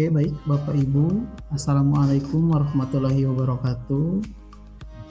Oke, 0.00 0.08
baik 0.08 0.32
Bapak 0.48 0.80
Ibu. 0.80 1.28
Assalamualaikum 1.52 2.48
warahmatullahi 2.48 3.20
wabarakatuh. 3.28 4.24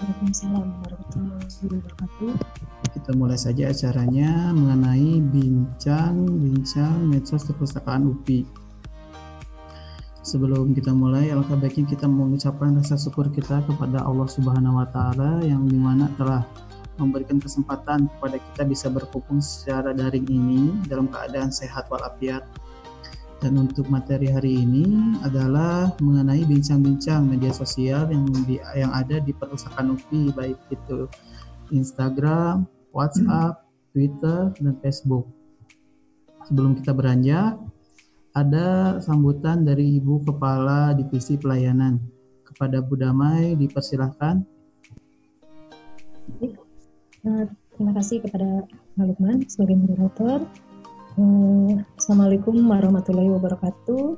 Waalaikumsalam 0.01 0.65
warahmatullahi 0.65 1.45
wabarakatuh. 1.45 2.29
Kita 2.97 3.11
mulai 3.13 3.37
saja 3.37 3.69
acaranya 3.69 4.49
mengenai 4.49 5.21
bincang-bincang 5.29 7.05
medsos 7.05 7.45
perpustakaan 7.45 8.09
UPI. 8.09 8.49
Sebelum 10.25 10.73
kita 10.73 10.89
mulai, 10.89 11.29
alangkah 11.29 11.61
baiknya 11.61 11.85
kita 11.85 12.09
mengucapkan 12.09 12.73
rasa 12.73 12.97
syukur 12.97 13.29
kita 13.29 13.61
kepada 13.69 14.01
Allah 14.01 14.25
Subhanahu 14.25 14.81
wa 14.81 14.89
taala 14.89 15.45
yang 15.45 15.69
di 15.69 15.77
mana 15.77 16.09
telah 16.17 16.41
memberikan 16.97 17.37
kesempatan 17.37 18.09
kepada 18.17 18.41
kita 18.41 18.65
bisa 18.65 18.89
berkumpul 18.89 19.37
secara 19.37 19.93
daring 19.93 20.25
ini 20.25 20.73
dalam 20.89 21.05
keadaan 21.05 21.53
sehat 21.53 21.85
walafiat 21.93 22.41
dan 23.39 23.55
untuk 23.55 23.87
materi 23.87 24.27
hari 24.27 24.67
ini 24.67 25.15
adalah 25.23 25.95
mengenai 26.03 26.43
bincang-bincang 26.43 27.23
media 27.23 27.55
sosial 27.55 28.11
yang 28.11 28.27
di, 28.43 28.59
yang 28.75 28.91
ada 28.91 29.23
di 29.23 29.31
perpustakaan 29.31 29.95
UPI 29.95 30.35
baik 30.35 30.59
itu 30.67 31.07
Instagram, 31.71 32.67
WhatsApp, 32.91 33.63
Twitter, 33.95 34.51
dan 34.59 34.75
Facebook. 34.83 35.31
Sebelum 36.51 36.75
kita 36.83 36.91
beranjak, 36.91 37.55
ada 38.35 38.99
sambutan 38.99 39.63
dari 39.63 40.01
Ibu 40.01 40.27
Kepala 40.27 40.91
Divisi 40.97 41.39
Pelayanan. 41.39 42.01
Kepada 42.43 42.81
Bu 42.81 42.97
Damai, 42.97 43.55
dipersilahkan. 43.55 44.41
Eh, 46.43 47.45
terima 47.77 47.91
kasih 47.95 48.25
kepada 48.25 48.65
Pak 48.97 49.05
Lukman 49.05 49.45
sebagai 49.47 49.77
moderator. 49.77 50.43
Eh, 51.19 51.75
Assalamualaikum 51.99 52.55
warahmatullahi 52.63 53.27
wabarakatuh. 53.27 54.15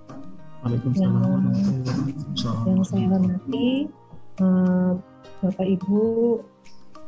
Waalaikumsalam. 0.61 1.49
Yang, 1.49 2.57
yang 2.69 2.81
saya 2.85 3.05
hormati 3.09 3.89
uh, 4.37 4.93
Bapak 5.41 5.65
Ibu 5.65 6.05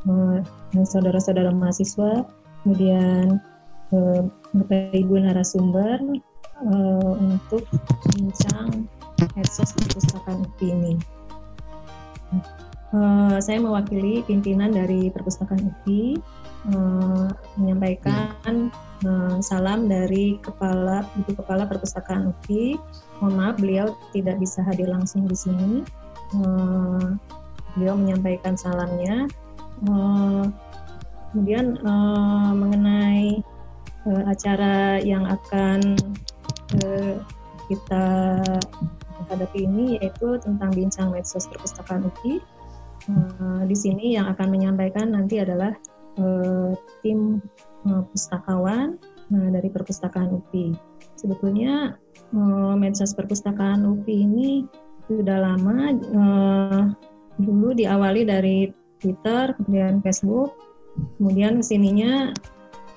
uh, 0.09 0.41
dan 0.73 0.86
saudara-saudara 0.89 1.53
mahasiswa, 1.53 2.25
kemudian 2.66 3.38
uh, 3.94 4.25
Bapak 4.58 4.97
Ibu 4.97 5.14
narasumber 5.30 6.02
uh, 6.66 7.14
untuk 7.14 7.61
bincang 8.17 8.89
medsos 9.38 9.77
perpustakaan 9.77 10.41
UPI 10.41 10.73
ini. 10.73 10.94
Uh, 12.94 13.41
saya 13.41 13.58
mewakili 13.58 14.22
pimpinan 14.22 14.69
dari 14.69 15.09
perpustakaan 15.09 15.66
UPI 15.66 16.13
uh, 16.69 17.25
menyampaikan 17.58 18.69
uh, 19.02 19.41
salam 19.41 19.89
dari 19.89 20.38
kepala 20.38 21.02
ibu 21.17 21.33
kepala 21.33 21.66
perpustakaan 21.66 22.30
UPI. 22.30 22.77
Mohon 23.17 23.33
maaf 23.33 23.55
beliau 23.58 23.88
tidak 24.14 24.38
bisa 24.38 24.61
hadir 24.61 24.94
langsung 24.94 25.25
di 25.25 25.33
sini. 25.33 25.81
Uh, 26.38 27.17
beliau 27.73 27.97
menyampaikan 27.97 28.53
salamnya. 28.53 29.25
Uh, 29.89 30.45
kemudian 31.33 31.81
uh, 31.81 32.53
mengenai 32.53 33.41
uh, 34.05 34.23
acara 34.30 35.02
yang 35.02 35.25
akan 35.25 35.97
uh, 36.86 37.17
kita 37.73 38.05
hadapi 39.33 39.66
ini 39.66 39.97
yaitu 39.97 40.38
tentang 40.45 40.69
bincang 40.77 41.09
medsos 41.09 41.49
perpustakaan 41.49 42.05
UPI. 42.05 42.52
Uh, 43.03 43.67
di 43.67 43.75
sini 43.75 44.15
yang 44.15 44.31
akan 44.31 44.47
menyampaikan 44.47 45.11
nanti 45.11 45.43
adalah 45.43 45.75
uh, 46.19 46.71
tim 47.03 47.43
uh, 47.83 48.03
pustakawan 48.07 48.95
uh, 49.33 49.49
dari 49.52 49.67
perpustakaan 49.67 50.31
UPI. 50.31 50.71
Sebetulnya 51.19 51.99
uh, 52.31 52.73
medsos 52.80 53.11
perpustakaan 53.11 53.83
UPI 53.83 54.17
ini 54.23 54.49
sudah 55.11 55.36
lama 55.36 55.75
uh, 56.15 56.83
dulu 57.36 57.75
diawali 57.75 58.23
dari 58.23 58.71
Twitter, 59.03 59.52
kemudian 59.59 59.99
Facebook, 59.99 60.55
kemudian 61.19 61.59
ke 61.59 61.63
sininya 61.67 62.31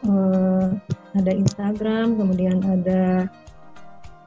uh, 0.07 0.71
ada 1.19 1.33
Instagram, 1.35 2.15
kemudian 2.15 2.63
ada 2.63 3.27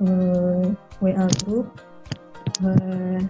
uh, 0.03 0.67
WA 0.99 1.27
group. 1.47 1.71
Uh, 2.59 3.23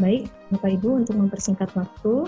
baik, 0.00 0.32
Bapak 0.48 0.80
Ibu 0.80 1.04
untuk 1.04 1.14
mempersingkat 1.20 1.68
waktu, 1.76 2.26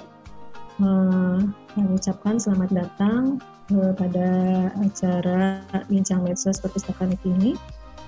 uh, 0.85 1.41
mengucapkan 1.75 2.37
selamat 2.37 2.71
datang 2.71 3.41
uh, 3.73 3.93
pada 3.97 4.29
acara 4.77 5.65
Bincang 5.89 6.23
Medsos 6.23 6.61
Perpustakaan 6.61 7.17
ini. 7.25 7.57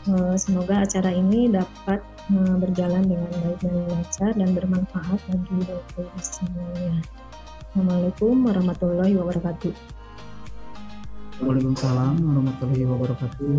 Uh, 0.05 0.37
semoga 0.37 0.85
acara 0.85 1.09
ini 1.09 1.49
dapat 1.49 2.05
uh, 2.29 2.57
berjalan 2.61 3.09
dengan 3.09 3.33
baik 3.41 3.59
dan 3.65 3.75
lancar 3.89 4.31
dan 4.37 4.49
bermanfaat 4.53 5.19
bagi 5.33 5.59
Bapak 5.65 6.13
semuanya. 6.21 7.01
Assalamualaikum 7.73 8.35
warahmatullahi 8.45 9.17
wabarakatuh. 9.17 9.73
Waalaikumsalam 11.41 12.21
warahmatullahi 12.21 12.85
wabarakatuh. 12.87 13.57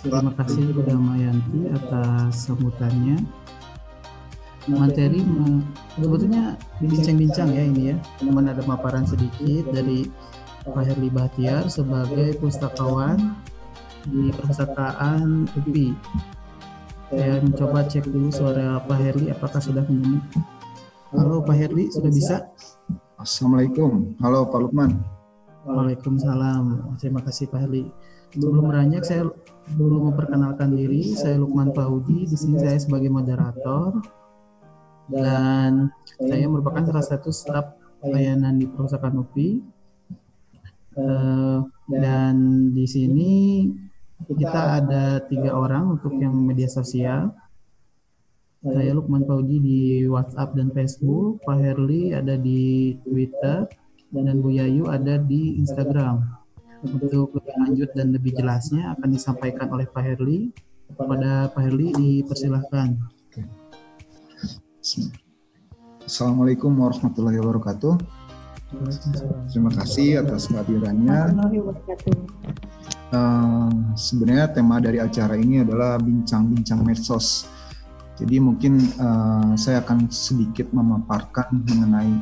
Terima 0.00 0.32
kasih 0.32 0.72
kepada 0.72 0.96
Mayanti 0.96 1.68
atas 1.68 2.48
sambutannya 2.48 3.20
materi 4.76 5.20
sebetulnya 5.98 6.54
bincang-bincang 6.78 7.48
ya 7.54 7.62
ini 7.66 7.82
ya. 7.94 7.96
Cuman 8.22 8.52
ada 8.52 8.62
paparan 8.62 9.06
sedikit 9.06 9.70
dari 9.70 10.06
Pak 10.66 10.84
Herli 10.84 11.08
Bahtiar 11.08 11.66
sebagai 11.72 12.36
pustakawan 12.38 13.34
di 14.08 14.32
perpustakaan 14.32 15.48
UPI. 15.56 15.96
Saya 17.10 17.42
mencoba 17.42 17.82
cek 17.88 18.06
dulu 18.06 18.30
suara 18.30 18.78
Pak 18.86 18.98
Herli 19.02 19.34
apakah 19.34 19.58
sudah 19.58 19.82
menyanyi 19.90 20.22
halo 21.10 21.42
Pak 21.42 21.56
Herli 21.58 21.90
sudah 21.90 22.10
bisa? 22.10 22.36
Assalamualaikum. 23.18 24.14
Halo 24.22 24.46
Pak 24.46 24.60
Lukman. 24.62 25.02
Waalaikumsalam. 25.66 26.96
Terima 27.02 27.20
kasih 27.20 27.50
Pak 27.50 27.66
Herli. 27.66 27.90
Sebelum 28.30 28.70
beranjak 28.70 29.02
saya 29.02 29.26
belum 29.74 30.14
memperkenalkan 30.14 30.70
diri. 30.72 31.02
Saya 31.18 31.36
Lukman 31.36 31.74
Fahudi 31.74 32.30
di 32.30 32.36
sini 32.38 32.62
saya 32.62 32.78
sebagai 32.78 33.10
moderator 33.10 33.98
dan 35.10 35.90
saya 36.16 36.46
merupakan 36.46 36.86
salah 36.86 37.04
satu 37.04 37.30
staf 37.34 37.74
layanan 38.00 38.56
di 38.56 38.64
perpustakaan 38.70 39.20
UPI 39.20 39.60
uh, 40.96 41.66
dan 41.90 42.34
di 42.70 42.86
sini 42.86 43.32
kita 44.28 44.84
ada 44.84 45.18
tiga 45.26 45.56
orang 45.56 45.96
untuk 45.98 46.12
yang 46.20 46.36
media 46.36 46.68
sosial. 46.68 47.32
Saya 48.60 48.92
Lukman 48.92 49.24
Paudi 49.24 49.56
di 49.56 49.80
WhatsApp 50.04 50.52
dan 50.52 50.68
Facebook. 50.76 51.40
Pak 51.40 51.56
Herli 51.56 52.12
ada 52.12 52.36
di 52.36 52.92
Twitter. 53.00 53.64
Dan 54.12 54.44
Bu 54.44 54.52
Yayu 54.52 54.92
ada 54.92 55.16
di 55.16 55.56
Instagram. 55.56 56.20
Untuk 56.84 57.32
lebih 57.32 57.54
lanjut 57.56 57.90
dan 57.96 58.12
lebih 58.12 58.36
jelasnya 58.36 58.92
akan 58.98 59.08
disampaikan 59.08 59.72
oleh 59.72 59.88
Pak 59.88 60.04
Herli. 60.04 60.52
Kepada 60.92 61.48
Pak 61.48 61.62
Herli 61.64 61.88
dipersilahkan 61.96 63.19
Assalamualaikum 66.00 66.72
warahmatullahi 66.72 67.36
wabarakatuh. 67.36 68.00
Terima 69.52 69.68
kasih 69.76 70.24
atas 70.24 70.48
kehadirannya. 70.48 71.36
Uh, 73.12 73.68
sebenarnya 73.92 74.48
tema 74.48 74.80
dari 74.80 74.96
acara 74.96 75.36
ini 75.36 75.60
adalah 75.60 76.00
bincang-bincang 76.00 76.80
medsos. 76.80 77.44
Jadi 78.16 78.40
mungkin 78.40 78.80
uh, 78.96 79.52
saya 79.52 79.84
akan 79.84 80.08
sedikit 80.08 80.72
memaparkan 80.72 81.60
mengenai 81.60 82.16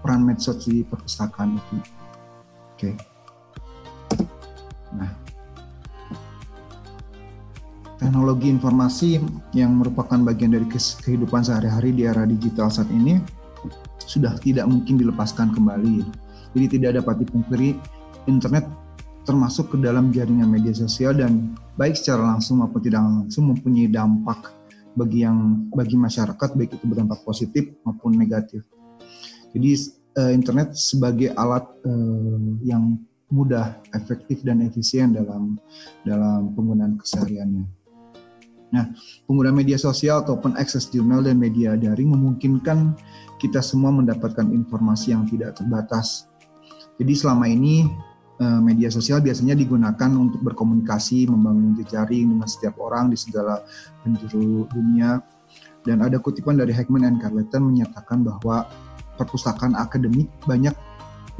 peran 0.00 0.24
medsos 0.24 0.64
di 0.64 0.88
perpustakaan 0.88 1.60
itu. 1.60 1.76
Oke. 1.76 1.84
Okay. 2.72 2.94
Nah, 4.96 5.12
teknologi 7.98 8.46
informasi 8.48 9.18
yang 9.52 9.74
merupakan 9.74 10.16
bagian 10.22 10.54
dari 10.54 10.66
kehidupan 10.70 11.42
sehari-hari 11.42 11.90
di 11.90 12.06
era 12.06 12.22
digital 12.24 12.70
saat 12.70 12.86
ini 12.94 13.18
sudah 13.98 14.38
tidak 14.40 14.64
mungkin 14.70 14.96
dilepaskan 14.96 15.52
kembali. 15.52 16.06
Jadi 16.56 16.66
tidak 16.78 17.04
dapat 17.04 17.26
dipungkiri 17.26 17.76
internet 18.30 18.64
termasuk 19.28 19.76
ke 19.76 19.76
dalam 19.76 20.08
jaringan 20.08 20.48
media 20.48 20.72
sosial 20.72 21.12
dan 21.12 21.52
baik 21.76 21.98
secara 21.98 22.24
langsung 22.24 22.64
maupun 22.64 22.80
tidak 22.80 23.04
langsung 23.04 23.52
mempunyai 23.52 23.92
dampak 23.92 24.56
bagi 24.96 25.20
yang 25.22 25.68
bagi 25.68 26.00
masyarakat 26.00 26.56
baik 26.56 26.80
itu 26.80 26.84
berdampak 26.88 27.20
positif 27.26 27.68
maupun 27.84 28.16
negatif. 28.16 28.64
Jadi 29.52 29.70
eh, 30.16 30.32
internet 30.32 30.72
sebagai 30.80 31.36
alat 31.36 31.68
eh, 31.84 32.40
yang 32.64 32.96
mudah, 33.28 33.76
efektif 33.92 34.40
dan 34.40 34.64
efisien 34.64 35.12
dalam 35.12 35.60
dalam 36.00 36.56
penggunaan 36.56 36.96
kesehariannya. 36.96 37.77
Nah, 38.68 38.92
penggunaan 39.24 39.56
media 39.56 39.80
sosial 39.80 40.20
ataupun 40.20 40.52
akses 40.60 40.92
jurnal 40.92 41.24
dan 41.24 41.40
media 41.40 41.72
daring 41.72 42.12
memungkinkan 42.12 42.92
kita 43.40 43.64
semua 43.64 43.88
mendapatkan 43.88 44.44
informasi 44.44 45.16
yang 45.16 45.24
tidak 45.24 45.56
terbatas. 45.56 46.28
Jadi 47.00 47.14
selama 47.16 47.48
ini 47.48 47.88
uh, 48.42 48.60
media 48.60 48.92
sosial 48.92 49.24
biasanya 49.24 49.56
digunakan 49.56 50.10
untuk 50.12 50.44
berkomunikasi, 50.44 51.30
membangun 51.30 51.78
jejaring 51.80 52.36
dengan 52.36 52.48
setiap 52.50 52.76
orang 52.82 53.08
di 53.08 53.16
segala 53.16 53.62
penjuru 54.04 54.68
dunia. 54.68 55.22
Dan 55.86 56.04
ada 56.04 56.20
kutipan 56.20 56.60
dari 56.60 56.74
Heckman 56.76 57.06
and 57.06 57.22
Carleton 57.22 57.72
menyatakan 57.72 58.20
bahwa 58.20 58.68
perpustakaan 59.16 59.72
akademik 59.78 60.28
banyak 60.44 60.74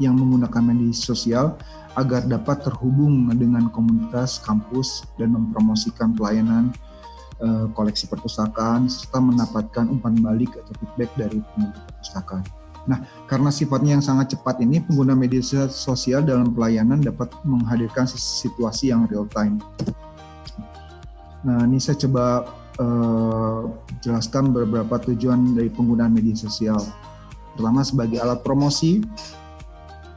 yang 0.01 0.15
menggunakan 0.15 0.63
media 0.63 0.95
sosial 0.95 1.59
agar 1.99 2.23
dapat 2.25 2.63
terhubung 2.63 3.27
dengan 3.35 3.67
komunitas 3.69 4.39
kampus 4.41 5.03
dan 5.19 5.35
mempromosikan 5.35 6.15
pelayanan 6.15 6.71
uh, 7.43 7.65
koleksi 7.75 8.07
perpustakaan 8.07 8.87
serta 8.87 9.19
mendapatkan 9.19 9.85
umpan 9.87 10.15
balik 10.19 10.51
atau 10.55 10.73
feedback 10.79 11.11
dari 11.15 11.39
pemilik 11.55 11.75
perpustakaan. 11.87 12.43
Nah, 12.87 13.05
karena 13.29 13.53
sifatnya 13.53 13.99
yang 13.99 14.05
sangat 14.05 14.33
cepat 14.33 14.63
ini, 14.63 14.81
pengguna 14.81 15.13
media 15.13 15.43
sosial 15.69 16.23
dalam 16.23 16.49
pelayanan 16.55 17.03
dapat 17.03 17.29
menghadirkan 17.45 18.07
situasi 18.09 18.89
yang 18.89 19.05
real 19.11 19.27
time. 19.29 19.61
Nah, 21.45 21.69
ini 21.69 21.77
saya 21.77 21.99
coba 22.01 22.49
uh, 22.81 23.69
jelaskan 24.01 24.49
beberapa 24.55 24.97
tujuan 25.11 25.53
dari 25.53 25.69
penggunaan 25.69 26.11
media 26.11 26.33
sosial. 26.33 26.81
Pertama, 27.53 27.83
sebagai 27.83 28.17
alat 28.23 28.41
promosi, 28.41 29.03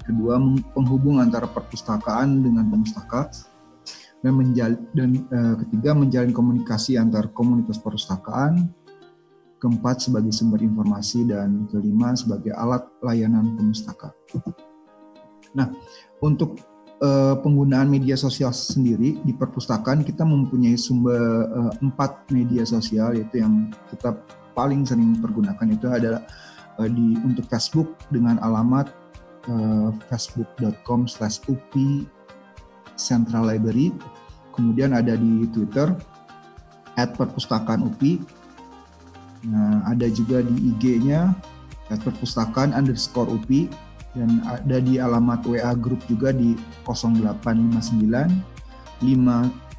kedua 0.06 0.38
penghubung 0.72 1.18
antara 1.20 1.46
perpustakaan 1.50 2.42
dengan 2.42 2.66
pemustaka 2.72 3.30
dan 4.22 4.32
menjal 4.38 4.70
dan 4.94 5.18
uh, 5.34 5.54
ketiga 5.66 5.98
menjalin 5.98 6.30
komunikasi 6.30 6.94
antar 6.94 7.34
komunitas 7.34 7.82
perpustakaan. 7.82 8.70
Keempat 9.58 10.02
sebagai 10.10 10.30
sumber 10.34 10.62
informasi. 10.62 11.26
Dan 11.26 11.66
kelima 11.66 12.14
sebagai 12.14 12.54
alat 12.54 12.86
layanan 13.02 13.58
pemustaka. 13.58 14.14
Nah, 15.58 15.68
untuk 16.22 16.58
uh, 17.02 17.34
penggunaan 17.42 17.90
media 17.90 18.14
sosial 18.14 18.54
sendiri 18.54 19.18
di 19.22 19.34
perpustakaan 19.34 20.06
kita 20.06 20.22
mempunyai 20.22 20.78
sumber 20.78 21.22
uh, 21.50 21.72
empat 21.82 22.30
media 22.30 22.62
sosial. 22.62 23.18
Yaitu 23.18 23.42
yang 23.42 23.74
kita 23.90 24.14
paling 24.54 24.86
sering 24.86 25.18
pergunakan 25.18 25.66
itu 25.66 25.86
adalah 25.90 26.22
uh, 26.78 26.86
di 26.86 27.18
untuk 27.26 27.46
Facebook 27.50 27.98
dengan 28.14 28.38
alamat 28.38 28.86
uh, 29.50 29.90
facebook.com 30.06 31.10
slash 31.10 31.42
upi 31.50 32.06
central 32.96 33.48
library. 33.48 33.92
Kemudian 34.52 34.92
ada 34.92 35.16
di 35.16 35.48
twitter 35.48 35.92
at 37.00 37.16
perpustakaan 37.16 37.88
upi 37.88 38.20
nah, 39.48 39.80
ada 39.88 40.04
juga 40.12 40.44
di 40.44 40.76
ig-nya 40.76 41.32
at 41.88 42.00
perpustakaan 42.04 42.76
underscore 42.76 43.32
upi 43.32 43.72
dan 44.12 44.44
ada 44.44 44.76
di 44.76 45.00
alamat 45.00 45.40
WA 45.48 45.72
grup 45.72 46.04
juga 46.04 46.36
di 46.36 46.52
0859 46.84 48.28
5 49.00 49.72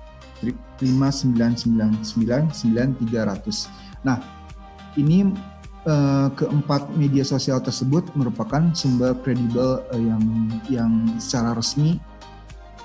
5999 0.81 2.50
9300. 2.50 4.04
Nah, 4.04 4.18
ini 4.98 5.30
uh, 5.86 6.27
keempat 6.33 6.92
media 6.98 7.24
sosial 7.24 7.62
tersebut 7.62 8.10
merupakan 8.18 8.74
sumber 8.74 9.15
kredibel 9.21 9.86
uh, 9.94 10.01
yang 10.01 10.24
yang 10.68 10.92
secara 11.21 11.54
resmi 11.56 12.01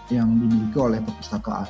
yang 0.09 0.29
dimiliki 0.37 0.79
oleh 0.79 1.01
perpustakaan. 1.05 1.69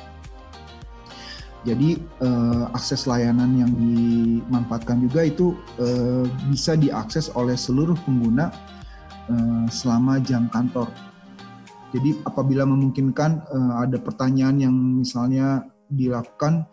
Jadi 1.67 1.99
uh, 2.23 2.71
akses 2.71 3.03
layanan 3.03 3.51
yang 3.59 3.71
dimanfaatkan 3.75 5.03
juga 5.03 5.27
itu 5.27 5.59
uh, 5.75 6.23
bisa 6.47 6.79
diakses 6.79 7.27
oleh 7.35 7.59
seluruh 7.59 7.99
pengguna 8.07 8.47
uh, 9.27 9.67
selama 9.67 10.23
jam 10.23 10.47
kantor. 10.47 10.87
Jadi 11.89 12.21
apabila 12.21 12.69
memungkinkan 12.69 13.49
ada 13.81 13.97
pertanyaan 13.97 14.61
yang 14.61 14.75
misalnya 15.01 15.65
dilakukan 15.89 16.69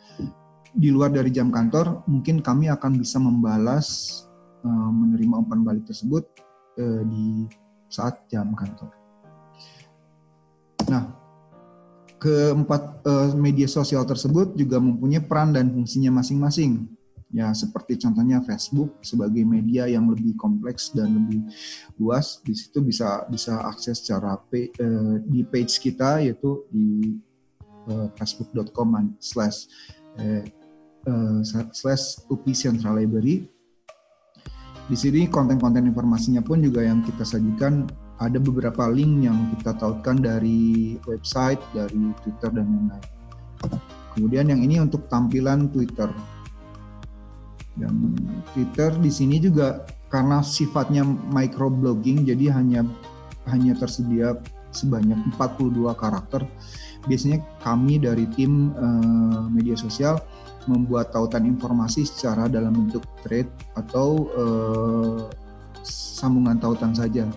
di 0.76 0.92
luar 0.92 1.08
dari 1.08 1.32
jam 1.32 1.48
kantor, 1.48 2.04
mungkin 2.04 2.44
kami 2.44 2.68
akan 2.68 3.00
bisa 3.00 3.16
membalas 3.16 4.20
Eh, 4.66 4.90
menerima 4.90 5.46
umpan 5.46 5.62
balik 5.62 5.86
tersebut 5.86 6.26
di 7.08 7.48
saat 7.88 8.28
jam 8.28 8.52
kantor. 8.52 8.92
Nah, 10.92 11.08
keempat 12.26 13.06
uh, 13.06 13.30
media 13.38 13.70
sosial 13.70 14.02
tersebut 14.02 14.58
juga 14.58 14.82
mempunyai 14.82 15.22
peran 15.22 15.54
dan 15.54 15.70
fungsinya 15.70 16.18
masing-masing. 16.18 16.90
Ya, 17.30 17.50
seperti 17.54 17.98
contohnya 17.98 18.42
Facebook 18.42 19.02
sebagai 19.02 19.42
media 19.42 19.86
yang 19.90 20.06
lebih 20.10 20.38
kompleks 20.38 20.94
dan 20.94 21.10
lebih 21.14 21.42
luas, 21.98 22.38
di 22.42 22.54
situ 22.54 22.82
bisa 22.82 23.26
bisa 23.30 23.66
akses 23.66 24.02
secara 24.02 24.38
pay, 24.50 24.70
uh, 24.82 25.22
di 25.22 25.46
page 25.46 25.78
kita 25.78 26.22
yaitu 26.22 26.66
di 26.70 27.18
uh, 27.90 28.10
facebook.com 28.18 29.14
slash 29.22 29.70
slash 31.70 32.24
UPI 32.26 32.54
Central 32.56 32.98
Library 32.98 33.46
di 34.86 34.94
sini 34.94 35.26
konten-konten 35.26 35.82
informasinya 35.82 36.38
pun 36.46 36.62
juga 36.62 36.86
yang 36.86 37.02
kita 37.02 37.26
sajikan 37.26 37.90
ada 38.16 38.38
beberapa 38.40 38.88
link 38.88 39.28
yang 39.28 39.52
kita 39.56 39.76
tautkan 39.76 40.16
dari 40.20 40.96
website, 41.04 41.60
dari 41.76 42.12
Twitter 42.24 42.48
dan 42.48 42.64
lain-lain. 42.64 43.04
Kemudian 44.16 44.48
yang 44.48 44.60
ini 44.64 44.80
untuk 44.80 45.04
tampilan 45.12 45.68
Twitter. 45.68 46.08
Dan 47.76 48.16
Twitter 48.56 48.88
di 48.96 49.12
sini 49.12 49.36
juga 49.36 49.84
karena 50.08 50.40
sifatnya 50.40 51.04
microblogging 51.04 52.24
jadi 52.24 52.56
hanya 52.56 52.88
hanya 53.52 53.76
tersedia 53.76 54.40
sebanyak 54.72 55.16
42 55.36 55.92
karakter. 55.92 56.48
Biasanya 57.04 57.44
kami 57.60 58.00
dari 58.00 58.24
tim 58.32 58.72
uh, 58.72 59.44
media 59.52 59.76
sosial 59.76 60.16
membuat 60.66 61.12
tautan 61.12 61.46
informasi 61.46 62.08
secara 62.08 62.50
dalam 62.50 62.74
bentuk 62.74 63.04
thread 63.22 63.46
atau 63.76 64.26
uh, 64.34 65.28
sambungan 65.86 66.56
tautan 66.58 66.96
saja. 66.96 67.28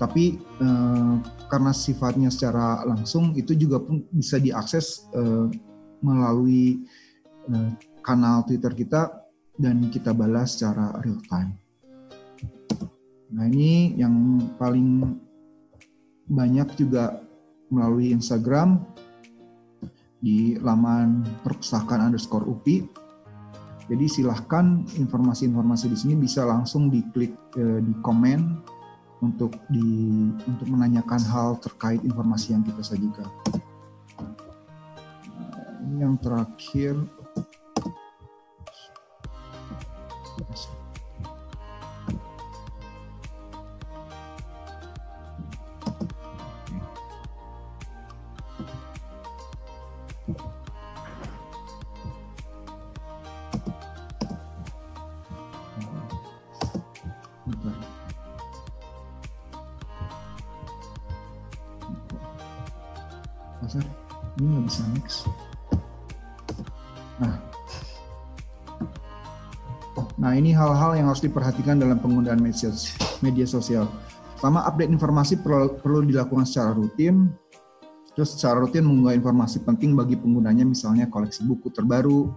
Tapi 0.00 0.40
uh, 0.64 1.20
karena 1.52 1.76
sifatnya 1.76 2.32
secara 2.32 2.80
langsung 2.88 3.36
itu 3.36 3.52
juga 3.52 3.84
pun 3.84 4.00
bisa 4.08 4.40
diakses 4.40 5.04
uh, 5.12 5.44
melalui 6.00 6.88
uh, 7.52 7.76
kanal 8.00 8.48
Twitter 8.48 8.72
kita 8.72 9.12
dan 9.60 9.92
kita 9.92 10.16
balas 10.16 10.56
secara 10.56 10.96
real 11.04 11.20
time. 11.28 11.52
Nah 13.30 13.44
ini 13.44 13.94
yang 14.00 14.40
paling 14.56 15.20
banyak 16.26 16.80
juga 16.80 17.20
melalui 17.68 18.10
Instagram 18.10 18.80
di 20.20 20.56
laman 20.60 21.24
perpustakaan 21.44 22.08
underscore 22.08 22.48
UPI. 22.48 22.88
Jadi 23.90 24.06
silahkan 24.06 24.86
informasi-informasi 24.86 25.90
di 25.90 25.98
sini 25.98 26.14
bisa 26.14 26.46
langsung 26.46 26.88
diklik 26.94 27.34
eh, 27.58 27.82
di 27.82 27.94
komen 28.06 28.62
untuk 29.20 29.52
di 29.68 29.84
untuk 30.48 30.66
menanyakan 30.68 31.20
hal 31.28 31.60
terkait 31.60 32.00
informasi 32.00 32.56
yang 32.56 32.64
kita 32.64 32.80
sajikan. 32.80 33.28
Nah, 35.36 35.76
ini 35.84 35.96
yang 36.00 36.16
terakhir. 36.16 36.96
Ini 70.40 70.56
hal-hal 70.56 70.96
yang 70.96 71.12
harus 71.12 71.20
diperhatikan 71.20 71.76
dalam 71.76 72.00
penggunaan 72.00 72.40
media, 72.40 73.44
sosial. 73.44 73.84
Pertama, 74.40 74.64
update 74.64 74.88
informasi 74.88 75.44
perlu, 75.44 75.76
perlu 75.76 76.00
dilakukan 76.08 76.48
secara 76.48 76.72
rutin. 76.72 77.28
Terus 78.16 78.34
secara 78.34 78.64
rutin 78.64 78.88
mengunggah 78.88 79.20
informasi 79.20 79.60
penting 79.62 79.92
bagi 79.92 80.16
penggunanya, 80.16 80.64
misalnya 80.64 81.06
koleksi 81.12 81.44
buku 81.44 81.68
terbaru, 81.70 82.32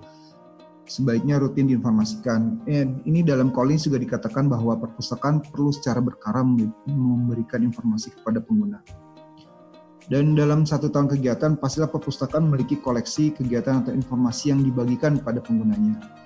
sebaiknya 0.84 1.40
rutin 1.40 1.72
diinformasikan. 1.72 2.62
Eh, 2.68 2.84
ini 3.08 3.24
dalam 3.24 3.56
Collins 3.56 3.88
juga 3.88 3.98
dikatakan 4.04 4.52
bahwa 4.52 4.76
perpustakaan 4.78 5.40
perlu 5.40 5.72
secara 5.72 6.04
berkala 6.04 6.44
memberikan 6.92 7.64
informasi 7.64 8.20
kepada 8.20 8.44
pengguna. 8.44 8.84
Dan 10.12 10.36
dalam 10.36 10.68
satu 10.68 10.92
tahun 10.92 11.08
kegiatan, 11.16 11.56
pastilah 11.56 11.88
perpustakaan 11.88 12.52
memiliki 12.52 12.76
koleksi 12.76 13.32
kegiatan 13.32 13.88
atau 13.88 13.96
informasi 13.96 14.52
yang 14.52 14.60
dibagikan 14.60 15.16
pada 15.24 15.40
penggunanya. 15.40 16.23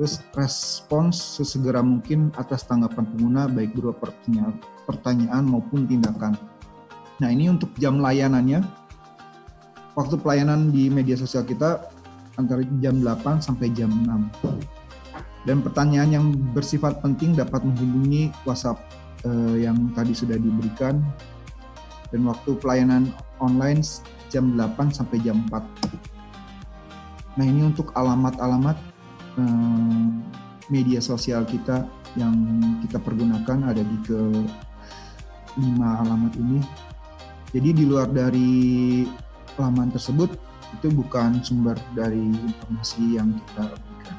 Terus 0.00 0.24
respons 0.32 1.14
sesegera 1.40 1.84
mungkin 1.84 2.32
atas 2.40 2.64
tanggapan 2.64 3.04
pengguna 3.12 3.46
baik 3.46 3.76
berupa 3.76 4.08
pertanyaan, 4.08 4.54
pertanyaan 4.88 5.44
maupun 5.44 5.84
tindakan. 5.84 6.34
Nah 7.20 7.28
ini 7.28 7.52
untuk 7.52 7.70
jam 7.76 8.00
layanannya, 8.00 8.64
waktu 9.94 10.16
pelayanan 10.18 10.72
di 10.72 10.88
media 10.88 11.14
sosial 11.14 11.44
kita 11.44 11.92
antara 12.40 12.64
jam 12.80 13.04
8 13.04 13.44
sampai 13.44 13.68
jam 13.76 13.92
6. 13.92 15.46
Dan 15.46 15.58
pertanyaan 15.60 16.10
yang 16.10 16.26
bersifat 16.54 17.02
penting 17.02 17.34
dapat 17.34 17.66
menghubungi 17.66 18.30
WhatsApp 18.46 18.78
eh, 19.26 19.66
yang 19.66 19.90
tadi 19.92 20.14
sudah 20.14 20.38
diberikan. 20.38 21.02
Dan 22.12 22.28
waktu 22.28 22.56
pelayanan 22.60 23.08
online 23.40 23.80
jam 24.32 24.56
8 24.56 24.92
sampai 24.92 25.20
jam 25.20 25.44
4. 25.50 27.40
Nah 27.40 27.46
ini 27.48 27.64
untuk 27.64 27.92
alamat-alamat 27.96 28.76
eh, 29.38 30.06
media 30.70 31.00
sosial 31.02 31.44
kita 31.44 31.84
yang 32.16 32.34
kita 32.84 33.00
pergunakan 33.00 33.72
ada 33.72 33.82
di 33.82 33.96
ke 34.04 34.20
lima 35.60 36.00
alamat 36.00 36.32
ini 36.40 36.60
jadi 37.52 37.68
di 37.76 37.84
luar 37.84 38.08
dari 38.08 39.04
laman 39.60 39.92
tersebut 39.92 40.32
itu 40.72 40.88
bukan 40.88 41.44
sumber 41.44 41.76
dari 41.92 42.32
informasi 42.32 43.20
yang 43.20 43.36
kita 43.36 43.68
berikan. 43.76 44.16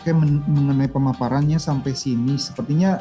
Oke, 0.00 0.10
men 0.16 0.40
mengenai 0.48 0.88
pemaparannya 0.88 1.60
sampai 1.60 1.92
sini 1.92 2.40
sepertinya 2.40 2.96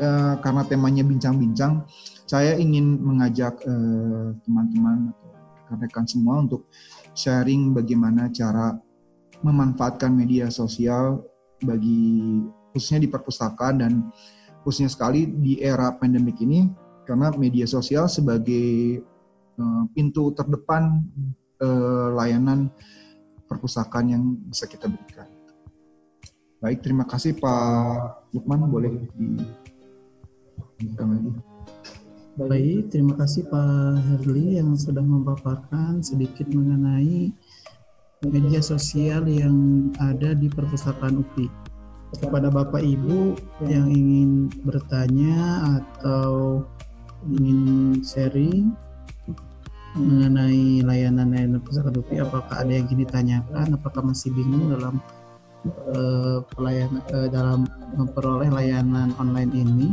eh, 0.00 0.34
karena 0.40 0.64
temanya 0.64 1.04
bincang-bincang, 1.04 1.84
saya 2.24 2.56
ingin 2.56 2.96
mengajak 3.04 3.60
eh, 3.68 4.32
teman-teman 4.48 5.12
atau 5.12 5.28
rekan-rekan 5.60 6.06
semua 6.08 6.40
untuk 6.40 6.64
sharing 7.12 7.76
bagaimana 7.76 8.32
cara 8.32 8.80
memanfaatkan 9.40 10.12
media 10.12 10.52
sosial 10.52 11.24
bagi 11.64 12.44
khususnya 12.72 13.04
di 13.04 13.08
perpustakaan 13.10 13.76
dan 13.80 13.92
khususnya 14.62 14.92
sekali 14.92 15.26
di 15.28 15.60
era 15.60 15.92
pandemik 15.96 16.40
ini 16.40 16.68
karena 17.08 17.32
media 17.34 17.64
sosial 17.64 18.06
sebagai 18.06 19.00
uh, 19.58 19.82
pintu 19.96 20.30
terdepan 20.36 21.02
uh, 21.64 22.14
layanan 22.14 22.70
perpustakaan 23.50 24.06
yang 24.14 24.22
bisa 24.46 24.70
kita 24.70 24.86
berikan. 24.86 25.26
Baik, 26.60 26.84
terima 26.84 27.08
kasih 27.08 27.34
Pak 27.40 28.30
Lukman, 28.36 28.68
boleh 28.68 28.92
di 30.76 30.92
lagi. 30.92 31.32
Baik, 32.40 32.82
terima 32.92 33.16
kasih 33.16 33.48
Pak 33.48 34.00
Herli 34.06 34.60
yang 34.60 34.76
sudah 34.76 35.02
memaparkan 35.02 36.04
sedikit 36.04 36.46
mengenai 36.52 37.32
media 38.28 38.60
sosial 38.60 39.24
yang 39.24 39.88
ada 39.96 40.36
di 40.36 40.52
perpustakaan 40.52 41.24
UPI. 41.24 41.48
Kepada 42.20 42.52
Bapak 42.52 42.84
Ibu 42.84 43.32
yang 43.64 43.88
ingin 43.88 44.52
bertanya 44.60 45.64
atau 45.80 46.60
ingin 47.24 47.60
sharing 48.04 48.76
mengenai 49.96 50.84
layanan-layanan 50.84 51.64
pusaka 51.64 51.88
Dupi 51.88 52.20
apakah 52.20 52.60
ada 52.60 52.68
yang 52.68 52.84
ingin 52.92 53.08
ditanyakan? 53.08 53.72
Apakah 53.80 54.04
masih 54.04 54.36
bingung 54.36 54.68
dalam 54.68 55.00
uh, 55.96 56.44
uh, 56.44 57.28
dalam 57.32 57.64
memperoleh 57.96 58.52
layanan 58.52 59.16
online 59.16 59.52
ini? 59.56 59.88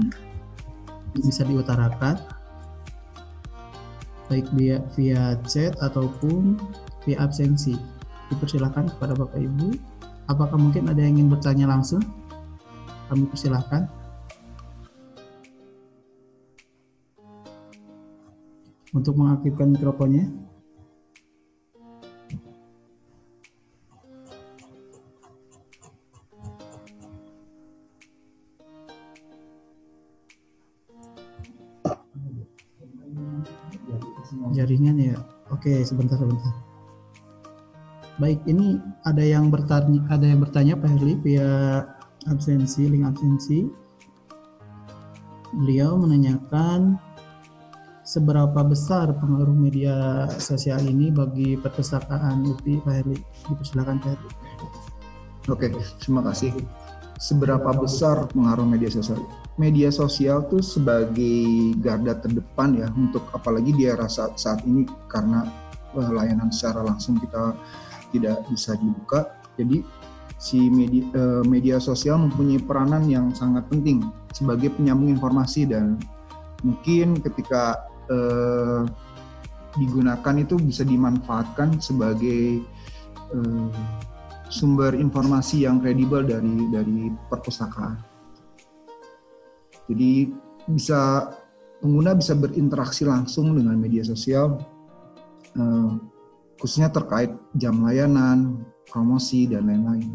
Bisa 1.15 1.47
diutarakan? 1.47 2.19
Baik 4.27 4.51
via 4.51 4.83
via 4.99 5.39
chat 5.47 5.79
ataupun 5.79 6.59
via 7.07 7.23
absensi 7.23 7.96
dipersilakan 8.27 8.91
kepada 8.95 9.15
Bapak 9.15 9.39
Ibu 9.39 9.75
apakah 10.27 10.59
mungkin 10.59 10.91
ada 10.91 10.99
yang 10.99 11.19
ingin 11.19 11.31
bertanya 11.31 11.65
langsung 11.71 12.03
kami 13.07 13.23
persilahkan 13.31 13.87
untuk 18.91 19.13
mengaktifkan 19.15 19.71
mikrofonnya. 19.71 20.25
Jaringan 34.51 34.97
ya. 34.97 35.15
Oke, 35.53 35.85
sebentar 35.85 36.17
sebentar. 36.17 36.51
Baik, 38.17 38.41
ini 38.49 38.81
ada 39.05 39.21
yang 39.21 39.53
bertanya, 39.53 40.01
ada 40.09 40.25
yang 40.25 40.41
bertanya 40.41 40.73
Pak 40.73 40.89
Herli 40.89 41.21
via 41.21 41.85
absensi, 42.25 42.89
link 42.89 43.05
absensi. 43.05 43.69
Beliau 45.53 46.01
menanyakan 46.01 46.97
seberapa 48.01 48.57
besar 48.65 49.13
pengaruh 49.21 49.53
media 49.53 50.25
sosial 50.41 50.81
ini 50.81 51.13
bagi 51.13 51.61
perpustakaan 51.61 52.41
UPI 52.41 52.81
Pak 52.81 52.93
Herli? 52.97 53.21
Dipersilakan 53.53 54.01
Pak 54.01 54.09
Herli. 54.09 54.31
Oke, 55.53 55.67
terima 56.01 56.25
kasih. 56.25 56.57
Seberapa 57.21 57.69
besar 57.77 58.25
pengaruh 58.33 58.65
media 58.65 58.89
sosial? 58.89 59.21
Media 59.61 59.93
sosial 59.93 60.41
tuh 60.49 60.65
sebagai 60.65 61.77
garda 61.85 62.17
terdepan 62.17 62.81
ya 62.81 62.89
untuk 62.97 63.29
apalagi 63.29 63.77
di 63.77 63.85
era 63.85 64.09
saat, 64.09 64.41
saat 64.41 64.65
ini 64.65 64.89
karena 65.05 65.45
uh, 65.93 66.09
layanan 66.09 66.49
secara 66.49 66.81
langsung 66.81 67.21
kita 67.21 67.53
tidak 68.17 68.43
bisa 68.49 68.73
dibuka. 68.75 69.37
Jadi 69.55 69.85
si 70.37 70.69
media, 70.69 71.05
uh, 71.17 71.43
media 71.45 71.77
sosial 71.81 72.21
mempunyai 72.21 72.61
peranan 72.61 73.05
yang 73.09 73.33
sangat 73.33 73.65
penting 73.69 74.05
sebagai 74.33 74.73
penyambung 74.73 75.13
informasi 75.13 75.65
dan 75.65 75.97
mungkin 76.65 77.21
ketika 77.21 77.85
eh, 78.09 78.81
digunakan 79.77 80.35
itu 80.41 80.57
bisa 80.57 80.81
dimanfaatkan 80.81 81.77
sebagai 81.77 82.61
eh, 83.33 83.67
sumber 84.47 84.95
informasi 84.97 85.67
yang 85.67 85.83
kredibel 85.83 86.23
dari 86.23 86.55
dari 86.71 86.99
perpustakaan. 87.29 87.99
Jadi 89.87 90.31
bisa 90.67 91.31
pengguna 91.79 92.17
bisa 92.17 92.33
berinteraksi 92.35 93.07
langsung 93.07 93.55
dengan 93.55 93.77
media 93.77 94.03
sosial, 94.03 94.57
eh, 95.53 95.89
khususnya 96.57 96.89
terkait 96.89 97.33
jam 97.57 97.81
layanan, 97.85 98.65
promosi 98.89 99.45
dan 99.45 99.69
lain-lain. 99.69 100.11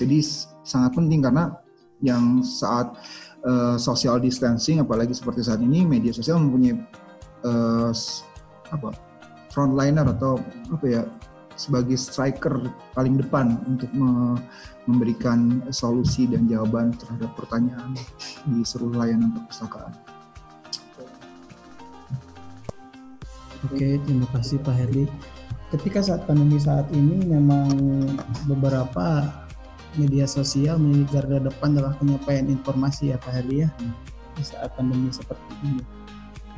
Jadi 0.00 0.18
sangat 0.64 0.96
penting 0.96 1.20
karena 1.20 1.60
yang 2.00 2.40
saat 2.40 2.96
uh, 3.44 3.76
social 3.76 4.16
distancing 4.16 4.80
apalagi 4.80 5.12
seperti 5.12 5.44
saat 5.44 5.60
ini 5.60 5.84
media 5.84 6.16
sosial 6.16 6.40
mempunyai 6.40 6.80
uh, 7.44 7.92
apa 8.72 8.96
frontliner 9.52 10.08
atau 10.08 10.40
apa 10.72 10.86
ya 10.88 11.02
sebagai 11.60 12.00
striker 12.00 12.72
paling 12.96 13.20
depan 13.20 13.60
untuk 13.68 13.92
me 13.92 14.40
memberikan 14.88 15.60
solusi 15.68 16.24
dan 16.24 16.48
jawaban 16.48 16.96
terhadap 16.96 17.36
pertanyaan 17.36 17.92
di 18.48 18.64
seluruh 18.64 18.96
layanan 18.96 19.36
perpustakaan. 19.36 19.92
Oke, 23.68 24.00
terima 24.00 24.24
kasih 24.32 24.56
Pak 24.64 24.72
Herli. 24.72 25.04
Ketika 25.68 26.00
saat 26.00 26.24
pandemi 26.24 26.56
saat 26.56 26.88
ini 26.96 27.20
memang 27.28 27.68
beberapa 28.48 29.28
media 30.00 30.24
sosial 30.24 30.80
menjadi 30.80 31.20
garda 31.20 31.38
depan 31.50 31.76
dalam 31.76 31.92
penyampaian 32.00 32.46
informasi 32.48 33.12
ya 33.12 33.18
Pak 33.20 33.32
Heli 33.36 33.66
ya 33.66 33.68
di 34.34 34.42
saat 34.42 34.72
pandemi 34.74 35.12
seperti 35.12 35.52
ini. 35.66 35.82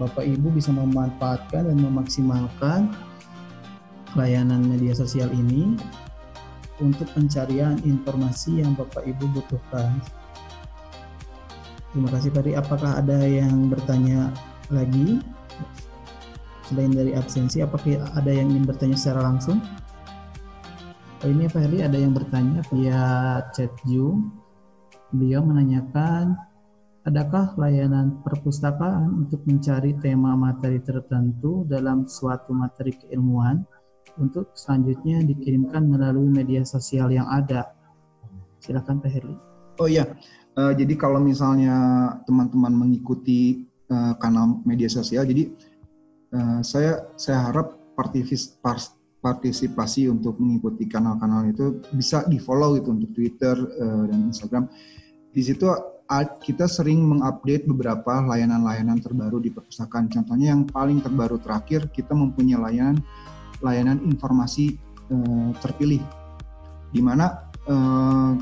Bapak 0.01 0.25
Ibu 0.25 0.55
bisa 0.55 0.73
memanfaatkan 0.73 1.69
dan 1.69 1.79
memaksimalkan 1.81 2.95
layanan 4.17 4.65
media 4.65 4.97
sosial 4.97 5.29
ini 5.33 5.77
untuk 6.81 7.11
pencarian 7.13 7.83
informasi 7.85 8.65
yang 8.65 8.73
Bapak 8.79 9.05
Ibu 9.05 9.43
butuhkan. 9.43 10.01
Terima 11.93 12.09
kasih 12.09 12.33
Pak 12.33 12.49
Apakah 12.57 13.05
ada 13.05 13.21
yang 13.27 13.69
bertanya 13.69 14.33
lagi? 14.73 15.21
Selain 16.73 16.89
dari 16.89 17.13
absensi, 17.13 17.61
apakah 17.61 18.01
ada 18.17 18.33
yang 18.33 18.49
ingin 18.49 18.65
bertanya 18.65 18.97
secara 18.97 19.29
langsung? 19.29 19.61
Oh, 21.21 21.29
ini 21.29 21.45
Heri 21.45 21.85
ada 21.85 22.01
yang 22.01 22.17
bertanya 22.17 22.65
via 22.73 23.05
chat 23.53 23.69
Zoom. 23.85 24.33
Beliau 25.13 25.45
menanyakan, 25.45 26.33
adakah 27.05 27.53
layanan 27.61 28.25
perpustakaan 28.25 29.21
untuk 29.21 29.45
mencari 29.45 30.01
tema 30.01 30.33
materi 30.33 30.81
tertentu 30.81 31.69
dalam 31.69 32.09
suatu 32.09 32.57
materi 32.57 32.97
keilmuan 33.05 33.69
untuk 34.17 34.57
selanjutnya 34.57 35.21
dikirimkan 35.29 35.85
melalui 35.85 36.33
media 36.33 36.65
sosial 36.65 37.13
yang 37.13 37.29
ada? 37.29 37.69
Silakan 38.65 38.97
Pak 39.05 39.13
Heri. 39.13 39.37
Oh 39.77 39.93
iya, 39.93 40.09
uh, 40.57 40.73
jadi 40.73 40.97
kalau 40.97 41.21
misalnya 41.21 41.77
teman-teman 42.25 42.73
mengikuti 42.73 43.69
uh, 43.93 44.17
kanal 44.17 44.65
media 44.65 44.89
sosial, 44.89 45.29
jadi 45.29 45.53
uh, 46.35 46.61
saya 46.65 47.07
saya 47.15 47.49
harap 47.49 47.79
partisipasi 47.97 48.99
partisipasi 49.23 50.11
untuk 50.11 50.43
mengikuti 50.43 50.91
kanal-kanal 50.91 51.47
itu 51.47 51.79
bisa 51.95 52.27
di 52.27 52.43
follow 52.43 52.75
gitu 52.75 52.91
untuk 52.91 53.15
Twitter 53.15 53.55
uh, 53.55 54.05
dan 54.11 54.35
Instagram. 54.35 54.67
Di 55.31 55.41
situ 55.47 55.71
kita 56.43 56.69
sering 56.69 57.01
mengupdate 57.09 57.65
beberapa 57.65 58.21
layanan-layanan 58.21 59.01
terbaru 59.01 59.41
di 59.41 59.49
perpustakaan. 59.49 60.13
Contohnya 60.13 60.53
yang 60.53 60.69
paling 60.69 61.01
terbaru 61.01 61.41
terakhir 61.41 61.89
kita 61.89 62.13
mempunyai 62.13 62.61
layanan 62.61 62.99
layanan 63.63 64.03
informasi 64.05 64.77
uh, 65.09 65.55
terpilih, 65.63 66.03
di 66.91 67.01
mana 67.01 67.47
uh, 67.71 68.35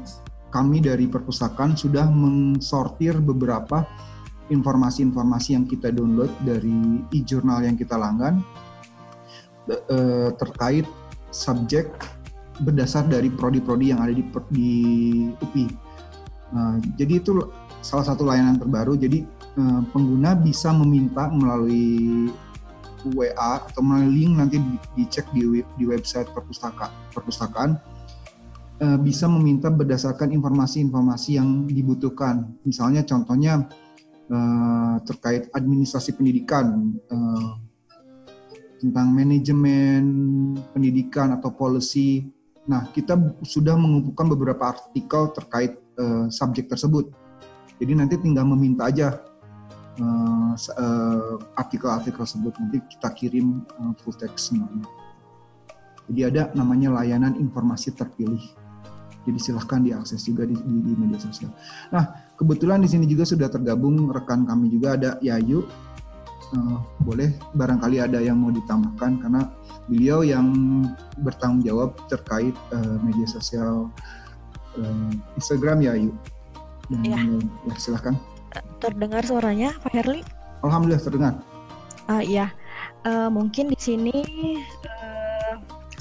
kami 0.50 0.82
dari 0.82 1.06
perpustakaan 1.06 1.78
sudah 1.78 2.08
mensortir 2.10 3.20
beberapa 3.22 3.86
informasi-informasi 4.50 5.54
yang 5.54 5.64
kita 5.64 5.94
download 5.94 6.30
dari 6.42 7.06
e-journal 7.14 7.62
yang 7.62 7.78
kita 7.78 7.94
langgan 7.94 8.42
uh, 9.70 10.34
terkait 10.34 10.84
subjek 11.30 11.94
berdasar 12.60 13.08
dari 13.08 13.32
prodi-prodi 13.32 13.94
yang 13.94 14.04
ada 14.04 14.12
di, 14.12 14.24
di 14.52 14.70
UPI. 15.40 15.66
Nah, 16.50 16.76
jadi 16.98 17.22
itu 17.22 17.40
salah 17.80 18.04
satu 18.04 18.28
layanan 18.28 18.60
terbaru. 18.60 18.96
Jadi 18.96 19.24
eh, 19.56 19.82
pengguna 19.90 20.36
bisa 20.36 20.70
meminta 20.76 21.28
melalui 21.32 22.28
WA 23.16 23.64
atau 23.64 23.80
melalui 23.80 24.28
link 24.28 24.32
nanti 24.36 24.56
dicek 24.92 25.24
di, 25.32 25.64
di 25.64 25.84
website 25.88 26.28
perpustaka, 26.36 26.92
perpustakaan 27.16 27.80
eh, 28.80 28.98
bisa 29.00 29.24
meminta 29.26 29.72
berdasarkan 29.72 30.36
informasi-informasi 30.36 31.40
yang 31.40 31.64
dibutuhkan. 31.64 32.60
Misalnya 32.68 33.06
contohnya 33.08 33.64
eh, 34.30 34.94
terkait 35.02 35.50
administrasi 35.50 36.14
pendidikan 36.14 36.94
tentang 38.80 39.12
manajemen 39.12 40.04
pendidikan 40.72 41.36
atau 41.36 41.52
policy. 41.52 42.30
Nah, 42.64 42.88
kita 42.94 43.18
sudah 43.44 43.76
mengumpulkan 43.76 44.30
beberapa 44.30 44.72
artikel 44.72 45.34
terkait 45.36 45.76
subjek 46.32 46.70
tersebut. 46.70 47.12
Jadi 47.76 47.92
nanti 47.92 48.16
tinggal 48.16 48.48
meminta 48.48 48.88
aja 48.88 49.20
artikel-artikel 51.60 52.24
tersebut 52.24 52.56
nanti 52.56 52.80
kita 52.88 53.12
kirim 53.12 53.68
full 54.00 54.16
text 54.16 54.48
semuanya. 54.48 54.88
Jadi 56.08 56.20
ada 56.24 56.42
namanya 56.56 56.96
layanan 57.02 57.36
informasi 57.36 57.92
terpilih. 57.92 58.40
Jadi 59.30 59.38
silahkan 59.38 59.78
diakses 59.78 60.26
juga 60.26 60.42
di, 60.42 60.58
di, 60.58 60.76
di 60.82 60.92
media 60.98 61.22
sosial. 61.22 61.54
Nah 61.94 62.34
kebetulan 62.34 62.82
di 62.82 62.90
sini 62.90 63.06
juga 63.06 63.22
sudah 63.22 63.46
tergabung 63.46 64.10
rekan 64.10 64.42
kami 64.42 64.66
juga 64.66 64.98
ada 64.98 65.10
Yayu. 65.22 65.62
Uh, 66.50 66.82
boleh 67.06 67.30
barangkali 67.54 68.02
ada 68.02 68.18
yang 68.18 68.42
mau 68.42 68.50
ditambahkan 68.50 69.22
karena 69.22 69.46
beliau 69.86 70.26
yang 70.26 70.50
bertanggung 71.22 71.62
jawab 71.62 71.94
terkait 72.10 72.58
uh, 72.74 72.98
media 73.06 73.22
sosial 73.30 73.86
uh, 74.74 75.10
Instagram 75.38 75.78
Yayu. 75.78 76.10
Ya. 77.06 77.22
ya 77.70 77.74
silahkan. 77.78 78.18
Terdengar 78.82 79.22
suaranya, 79.22 79.78
Pak 79.78 79.94
Herli? 79.94 80.26
Alhamdulillah 80.66 80.98
terdengar. 80.98 81.34
Uh, 82.10 82.18
iya, 82.18 82.50
uh, 83.06 83.30
mungkin 83.30 83.70
di 83.70 83.78
sini 83.78 84.26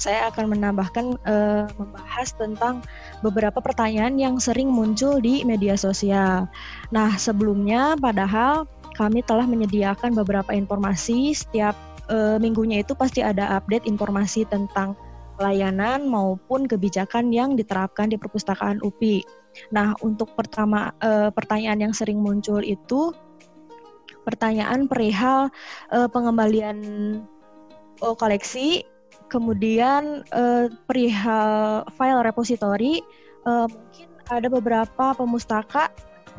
saya 0.00 0.32
akan 0.32 0.56
menambahkan 0.56 1.20
uh, 1.28 1.68
membahas 1.76 2.32
tentang 2.34 2.80
beberapa 3.20 3.60
pertanyaan 3.60 4.16
yang 4.16 4.40
sering 4.40 4.72
muncul 4.72 5.20
di 5.20 5.44
media 5.44 5.76
sosial. 5.76 6.48
Nah, 6.88 7.14
sebelumnya 7.20 7.94
padahal 8.00 8.64
kami 8.96 9.20
telah 9.22 9.44
menyediakan 9.44 10.16
beberapa 10.16 10.50
informasi 10.56 11.36
setiap 11.36 11.76
uh, 12.08 12.40
minggunya 12.40 12.80
itu 12.80 12.96
pasti 12.96 13.20
ada 13.20 13.60
update 13.60 13.84
informasi 13.84 14.48
tentang 14.48 14.96
layanan 15.40 16.04
maupun 16.04 16.68
kebijakan 16.68 17.32
yang 17.32 17.56
diterapkan 17.56 18.12
di 18.12 18.20
perpustakaan 18.20 18.78
UPI. 18.84 19.24
Nah, 19.72 19.96
untuk 20.04 20.36
pertama 20.36 20.92
e, 21.00 21.32
pertanyaan 21.32 21.90
yang 21.90 21.94
sering 21.96 22.20
muncul 22.20 22.60
itu 22.60 23.10
pertanyaan 24.22 24.86
perihal 24.86 25.48
e, 25.90 26.06
pengembalian 26.12 26.78
e, 27.98 28.06
koleksi, 28.14 28.84
kemudian 29.30 30.26
e, 30.34 30.68
perihal 30.90 31.86
file 31.94 32.26
repository, 32.26 32.98
e, 33.46 33.52
mungkin 33.70 34.08
ada 34.26 34.48
beberapa 34.50 35.14
pemustaka 35.14 35.88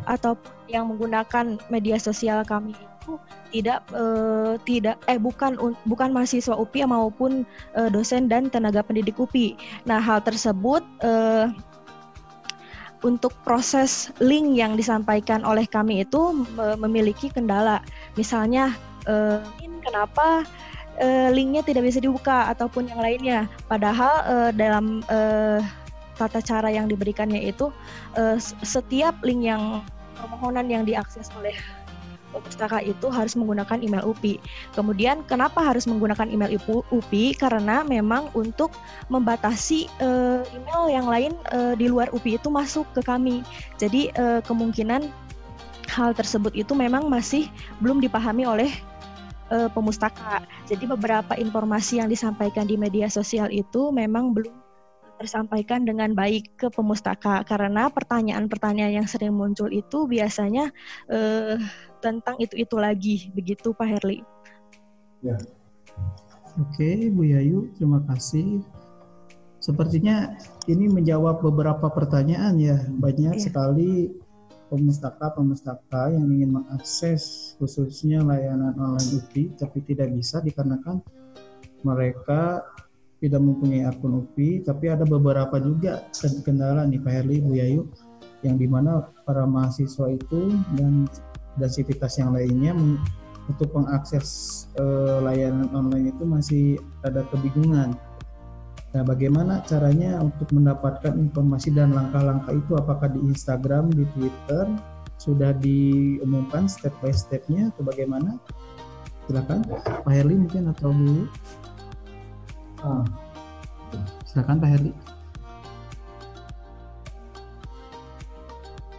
atau 0.06 0.36
yang 0.72 0.90
menggunakan 0.92 1.60
media 1.68 1.98
sosial 2.00 2.42
kami 2.48 2.74
itu 3.02 3.18
tidak 3.52 3.82
uh, 3.92 4.56
tidak 4.64 4.96
eh 5.10 5.18
bukan 5.18 5.58
bukan 5.90 6.10
mahasiswa 6.14 6.54
UPI 6.54 6.88
maupun 6.88 7.44
uh, 7.76 7.90
dosen 7.90 8.30
dan 8.30 8.48
tenaga 8.48 8.86
pendidik 8.86 9.18
UPI. 9.18 9.58
Nah, 9.90 9.98
hal 9.98 10.22
tersebut 10.22 10.86
uh, 11.04 11.50
untuk 13.02 13.34
proses 13.42 14.14
link 14.22 14.54
yang 14.54 14.78
disampaikan 14.78 15.42
oleh 15.42 15.66
kami 15.66 16.06
itu 16.06 16.46
memiliki 16.78 17.34
kendala. 17.34 17.82
Misalnya, 18.14 18.78
uh, 19.10 19.42
kenapa 19.82 20.46
uh, 21.02 21.30
linknya 21.34 21.66
tidak 21.66 21.90
bisa 21.90 22.00
dibuka 22.00 22.48
ataupun 22.54 22.88
yang 22.88 23.02
lainnya. 23.02 23.40
Padahal 23.66 24.14
uh, 24.30 24.52
dalam 24.54 25.02
uh, 25.10 25.60
tata 26.16 26.40
cara 26.40 26.70
yang 26.70 26.86
diberikannya 26.86 27.50
itu 27.50 27.74
uh, 28.16 28.38
setiap 28.62 29.18
link 29.26 29.44
yang 29.44 29.82
permohonan 30.16 30.70
yang 30.70 30.84
diakses 30.86 31.34
oleh 31.34 31.58
pustaka 32.40 32.80
itu 32.80 33.12
harus 33.12 33.36
menggunakan 33.36 33.84
email 33.84 34.08
UPI. 34.08 34.40
Kemudian 34.72 35.28
kenapa 35.28 35.60
harus 35.60 35.84
menggunakan 35.84 36.32
email 36.32 36.56
UPI? 36.88 37.36
Karena 37.36 37.84
memang 37.84 38.32
untuk 38.32 38.72
membatasi 39.12 39.92
uh, 40.00 40.40
email 40.56 40.84
yang 40.88 41.08
lain 41.12 41.32
uh, 41.52 41.76
di 41.76 41.92
luar 41.92 42.08
UPI 42.16 42.40
itu 42.40 42.48
masuk 42.48 42.88
ke 42.96 43.04
kami. 43.04 43.44
Jadi 43.76 44.16
uh, 44.16 44.40
kemungkinan 44.48 45.12
hal 45.92 46.16
tersebut 46.16 46.56
itu 46.56 46.72
memang 46.72 47.12
masih 47.12 47.52
belum 47.84 48.00
dipahami 48.00 48.48
oleh 48.48 48.72
uh, 49.52 49.70
pemustaka. 49.70 50.42
Jadi 50.66 50.88
beberapa 50.88 51.36
informasi 51.36 52.00
yang 52.00 52.08
disampaikan 52.10 52.66
di 52.66 52.80
media 52.80 53.12
sosial 53.12 53.52
itu 53.52 53.92
memang 53.92 54.32
belum 54.32 54.56
tersampaikan 55.22 55.86
dengan 55.86 56.18
baik 56.18 56.58
ke 56.58 56.74
pemustaka 56.74 57.46
karena 57.46 57.94
pertanyaan-pertanyaan 57.94 59.06
yang 59.06 59.08
sering 59.08 59.38
muncul 59.38 59.70
itu 59.70 60.10
biasanya 60.10 60.74
uh, 61.14 61.62
tentang 62.02 62.42
itu-itu 62.42 62.76
lagi 62.82 63.30
begitu 63.38 63.70
Pak 63.78 63.86
Herli. 63.86 64.26
Ya. 65.22 65.38
Oke 66.58 67.14
Bu 67.14 67.30
Yayu, 67.30 67.70
terima 67.78 68.02
kasih. 68.10 68.66
Sepertinya 69.62 70.34
ini 70.66 70.90
menjawab 70.90 71.46
beberapa 71.46 71.86
pertanyaan 71.94 72.58
ya. 72.58 72.82
Banyak 72.90 73.38
ya. 73.38 73.44
sekali 73.46 74.10
pemustaka-pemustaka 74.72 76.16
yang 76.16 76.32
ingin 76.32 76.56
mengakses 76.56 77.54
khususnya 77.60 78.24
layanan 78.24 78.72
online 78.80 79.20
UPI 79.20 79.52
tapi 79.60 79.84
tidak 79.84 80.16
bisa 80.16 80.40
dikarenakan 80.40 81.04
mereka 81.84 82.64
tidak 83.22 83.38
mempunyai 83.38 83.86
akun 83.86 84.26
UPI, 84.26 84.66
tapi 84.66 84.90
ada 84.90 85.06
beberapa 85.06 85.62
juga 85.62 86.02
kendala 86.42 86.90
nih 86.90 86.98
Pak 86.98 87.14
Herli, 87.14 87.38
Bu 87.38 87.54
Yayu, 87.54 87.86
yang 88.42 88.58
di 88.58 88.66
mana 88.66 89.14
para 89.24 89.46
mahasiswa 89.46 90.10
itu 90.10 90.58
dan 90.74 91.06
dan 91.62 91.70
sivitas 91.70 92.18
yang 92.18 92.34
lainnya 92.34 92.74
untuk 93.46 93.70
mengakses 93.78 94.66
uh, 94.82 95.22
layanan 95.22 95.70
online 95.70 96.10
itu 96.10 96.24
masih 96.26 96.66
ada 97.06 97.22
kebingungan. 97.30 97.94
Nah, 98.92 99.08
bagaimana 99.08 99.64
caranya 99.64 100.20
untuk 100.20 100.52
mendapatkan 100.52 101.16
informasi 101.16 101.72
dan 101.72 101.96
langkah-langkah 101.96 102.52
itu? 102.52 102.76
Apakah 102.76 103.08
di 103.08 103.24
Instagram, 103.24 103.88
di 103.88 104.04
Twitter 104.12 104.68
sudah 105.16 105.56
diumumkan 105.56 106.68
step 106.68 106.92
by 107.00 107.16
stepnya 107.16 107.72
atau 107.72 107.88
bagaimana? 107.88 108.36
Silakan, 109.32 109.64
Pak 110.04 110.12
Herli 110.12 110.36
mungkin 110.44 110.76
atau 110.76 110.92
Bu. 110.92 111.24
Ah. 112.84 113.08
Silakan 114.28 114.60
Pak 114.60 114.70
Herli. 114.76 114.92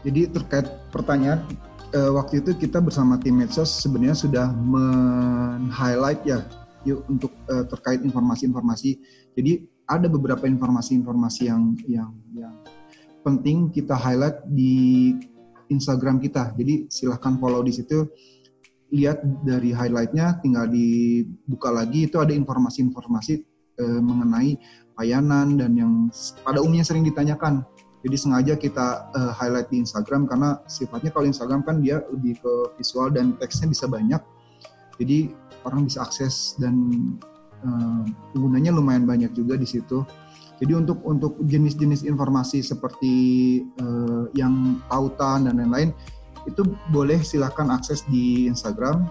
Jadi 0.02 0.20
terkait 0.32 0.66
pertanyaan 0.88 1.44
uh, 1.94 2.16
waktu 2.16 2.40
itu 2.40 2.56
kita 2.56 2.80
bersama 2.80 3.20
tim 3.20 3.38
medsos 3.38 3.70
sebenarnya 3.70 4.18
sudah 4.18 4.46
men-highlight 4.50 6.24
ya 6.26 6.42
yuk 6.82 7.06
untuk 7.06 7.30
uh, 7.46 7.62
terkait 7.70 8.02
informasi-informasi. 8.02 8.98
Jadi 9.38 9.70
ada 9.98 10.06
beberapa 10.08 10.48
informasi-informasi 10.48 11.42
yang 11.48 11.62
yang 11.84 12.10
yang 12.32 12.54
penting 13.22 13.70
kita 13.70 13.94
highlight 13.94 14.42
di 14.48 15.14
Instagram 15.70 16.20
kita. 16.20 16.52
Jadi 16.56 16.88
silahkan 16.88 17.36
follow 17.38 17.64
di 17.64 17.72
situ 17.72 18.08
lihat 18.92 19.24
dari 19.40 19.72
highlightnya 19.72 20.36
tinggal 20.44 20.68
dibuka 20.68 21.72
lagi 21.72 22.04
itu 22.12 22.20
ada 22.20 22.36
informasi-informasi 22.36 23.34
eh, 23.80 24.00
mengenai 24.04 24.60
layanan 25.00 25.56
dan 25.56 25.72
yang 25.72 25.92
pada 26.44 26.60
umumnya 26.60 26.84
sering 26.84 27.04
ditanyakan. 27.06 27.64
Jadi 28.02 28.16
sengaja 28.18 28.54
kita 28.58 29.14
uh, 29.14 29.30
highlight 29.30 29.70
di 29.70 29.78
Instagram 29.78 30.26
karena 30.26 30.58
sifatnya 30.66 31.14
kalau 31.14 31.22
Instagram 31.22 31.62
kan 31.62 31.78
dia 31.78 32.02
lebih 32.10 32.34
ke 32.42 32.74
visual 32.74 33.14
dan 33.14 33.38
teksnya 33.38 33.70
bisa 33.70 33.86
banyak. 33.86 34.18
Jadi 34.98 35.30
orang 35.62 35.86
bisa 35.86 36.02
akses 36.02 36.58
dan 36.58 36.74
uh, 37.64 38.02
penggunanya 38.34 38.70
lumayan 38.74 39.06
banyak 39.08 39.32
juga 39.34 39.56
di 39.58 39.66
situ. 39.66 40.04
Jadi 40.62 40.78
untuk 40.78 41.02
untuk 41.02 41.42
jenis-jenis 41.42 42.06
informasi 42.06 42.62
seperti 42.62 43.14
uh, 43.82 44.30
yang 44.38 44.78
tautan 44.86 45.50
dan 45.50 45.58
lain-lain 45.58 45.90
itu 46.46 46.62
boleh 46.90 47.18
silahkan 47.22 47.70
akses 47.70 48.06
di 48.06 48.46
Instagram 48.46 49.06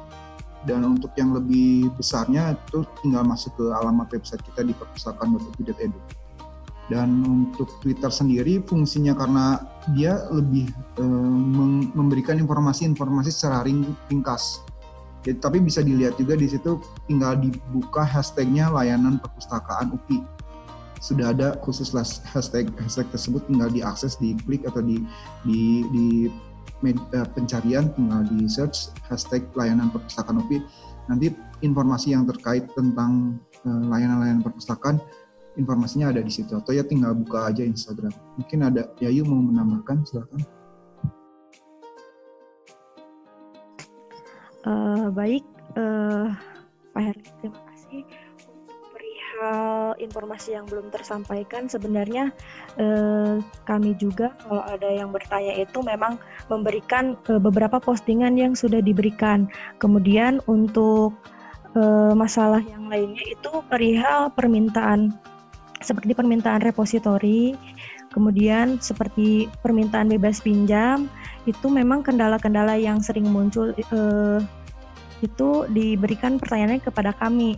dan 0.63 0.85
untuk 0.85 1.11
yang 1.17 1.33
lebih 1.33 1.89
besarnya 1.97 2.53
itu 2.53 2.85
tinggal 3.01 3.25
masuk 3.25 3.51
ke 3.57 3.65
alamat 3.73 4.13
website 4.13 4.43
kita 4.45 4.61
di 4.61 4.73
perpustakaan.edu. 4.77 5.99
Dan 6.91 7.23
untuk 7.23 7.79
Twitter 7.79 8.11
sendiri 8.11 8.59
fungsinya 8.67 9.15
karena 9.15 9.63
dia 9.95 10.27
lebih 10.27 10.67
e, 10.99 11.05
memberikan 11.95 12.35
informasi-informasi 12.35 13.31
secara 13.31 13.63
ring, 13.63 13.95
ringkas. 14.11 14.59
Jadi, 15.21 15.37
tapi 15.37 15.57
bisa 15.61 15.85
dilihat 15.85 16.17
juga 16.17 16.33
di 16.33 16.49
situ 16.49 16.81
tinggal 17.05 17.37
dibuka 17.37 18.01
hashtagnya 18.01 18.73
layanan 18.73 19.21
perpustakaan 19.21 19.93
UPI. 19.93 20.25
Sudah 21.01 21.33
ada 21.33 21.57
khusus 21.61 21.93
hashtag 22.33 22.69
hashtag 22.77 23.09
tersebut 23.09 23.41
tinggal 23.49 23.69
diakses, 23.73 24.17
diklik 24.21 24.65
atau 24.65 24.81
di 24.85 25.01
di, 25.45 25.85
di 25.93 26.05
med, 26.81 26.97
uh, 27.13 27.25
pencarian 27.37 27.89
tinggal 27.93 28.21
di 28.25 28.45
search 28.49 28.93
hashtag 29.09 29.45
layanan 29.53 29.89
perpustakaan 29.93 30.41
UPI. 30.41 30.61
Nanti 31.09 31.33
informasi 31.65 32.13
yang 32.13 32.25
terkait 32.29 32.69
tentang 32.73 33.41
uh, 33.65 33.83
layanan-layanan 33.89 34.45
perpustakaan 34.45 35.01
informasinya 35.59 36.15
ada 36.15 36.21
di 36.23 36.31
situ 36.31 36.55
atau 36.55 36.71
ya 36.71 36.85
tinggal 36.85 37.17
buka 37.17 37.49
aja 37.49 37.65
Instagram. 37.65 38.13
Mungkin 38.39 38.59
ada 38.65 38.89
Yayu 39.03 39.27
mau 39.27 39.41
menambahkan 39.41 40.05
silakan. 40.07 40.60
Uh, 44.61 45.09
baik, 45.11 45.41
uh, 45.73 46.29
Pak 46.93 47.01
Herli, 47.01 47.29
terima 47.41 47.61
kasih 47.71 48.03
perihal 49.41 49.97
informasi 49.97 50.53
yang 50.53 50.69
belum 50.69 50.93
tersampaikan. 50.93 51.65
Sebenarnya 51.65 52.29
eh, 52.77 53.41
kami 53.65 53.97
juga 53.97 54.37
kalau 54.45 54.61
ada 54.61 54.85
yang 54.85 55.09
bertanya 55.09 55.57
itu 55.57 55.81
memang 55.81 56.21
memberikan 56.45 57.17
eh, 57.25 57.41
beberapa 57.41 57.81
postingan 57.81 58.37
yang 58.37 58.53
sudah 58.53 58.85
diberikan. 58.85 59.49
Kemudian 59.81 60.45
untuk 60.45 61.17
eh, 61.73 62.13
masalah 62.13 62.61
yang 62.61 62.85
lainnya 62.85 63.25
itu 63.25 63.65
perihal 63.65 64.29
permintaan 64.29 65.17
seperti 65.81 66.13
permintaan 66.13 66.61
repositori, 66.61 67.57
kemudian 68.13 68.77
seperti 68.77 69.49
permintaan 69.65 70.13
bebas 70.13 70.37
pinjam, 70.45 71.09
itu 71.49 71.67
memang 71.67 72.05
kendala-kendala 72.05 72.77
yang 72.77 73.01
sering 73.01 73.25
muncul 73.25 73.73
eh, 73.73 74.39
itu 75.21 75.49
diberikan 75.69 76.41
pertanyaannya 76.41 76.81
kepada 76.81 77.13
kami. 77.17 77.57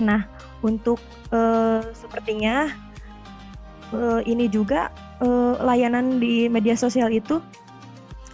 Nah, 0.00 0.26
untuk 0.64 1.00
eh, 1.32 1.80
sepertinya 1.96 2.68
eh, 3.92 4.20
ini 4.28 4.48
juga 4.48 4.90
eh, 5.20 5.54
layanan 5.60 6.18
di 6.20 6.48
media 6.48 6.74
sosial 6.74 7.12
itu 7.12 7.40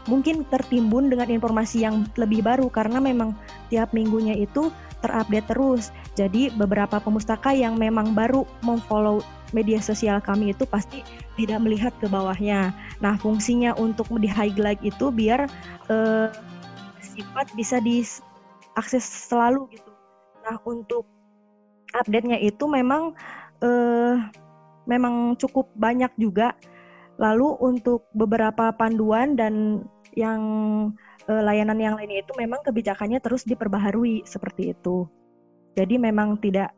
mungkin 0.08 0.42
tertimbun 0.48 1.12
dengan 1.12 1.28
informasi 1.28 1.84
yang 1.84 2.08
lebih 2.16 2.42
baru 2.42 2.66
karena 2.72 2.98
memang 2.98 3.36
tiap 3.68 3.92
minggunya 3.92 4.34
itu 4.34 4.72
terupdate 5.04 5.46
terus. 5.50 5.94
Jadi 6.18 6.50
beberapa 6.52 6.98
pemustaka 6.98 7.54
yang 7.54 7.76
memang 7.76 8.12
baru 8.16 8.44
memfollow 8.64 9.22
media 9.56 9.78
sosial 9.82 10.22
kami 10.22 10.52
itu 10.54 10.64
pasti 10.66 11.02
tidak 11.34 11.60
melihat 11.62 11.92
ke 11.98 12.06
bawahnya. 12.06 12.74
Nah, 13.02 13.16
fungsinya 13.18 13.74
untuk 13.78 14.10
di 14.18 14.28
highlight 14.28 14.80
itu 14.82 15.10
biar 15.10 15.50
eh, 15.90 16.28
sifat 17.02 17.52
bisa 17.58 17.78
diakses 17.82 19.04
selalu 19.04 19.70
gitu. 19.74 19.90
Nah, 20.46 20.56
untuk 20.64 21.04
update-nya 21.94 22.38
itu 22.40 22.64
memang 22.70 23.14
eh, 23.62 24.16
memang 24.88 25.36
cukup 25.36 25.70
banyak 25.76 26.10
juga. 26.18 26.56
Lalu 27.20 27.52
untuk 27.60 28.08
beberapa 28.16 28.72
panduan 28.72 29.36
dan 29.36 29.84
yang 30.16 30.42
uh, 31.30 31.42
layanan 31.44 31.78
yang 31.78 31.94
lainnya 31.94 32.24
itu 32.26 32.32
memang 32.34 32.64
kebijakannya 32.66 33.22
terus 33.22 33.46
diperbaharui 33.46 34.26
seperti 34.26 34.74
itu. 34.74 35.06
Jadi 35.78 36.00
memang 36.00 36.38
tidak 36.42 36.74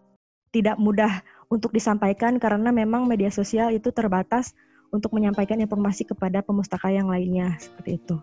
tidak 0.53 0.77
mudah 0.77 1.25
untuk 1.53 1.69
disampaikan 1.77 2.41
karena 2.41 2.73
memang 2.73 3.05
media 3.05 3.29
sosial 3.29 3.77
itu 3.77 3.93
terbatas 3.93 4.57
untuk 4.89 5.13
menyampaikan 5.13 5.61
informasi 5.61 6.09
kepada 6.09 6.41
pemustaka 6.41 6.89
yang 6.89 7.13
lainnya 7.13 7.61
seperti 7.61 8.01
itu. 8.01 8.17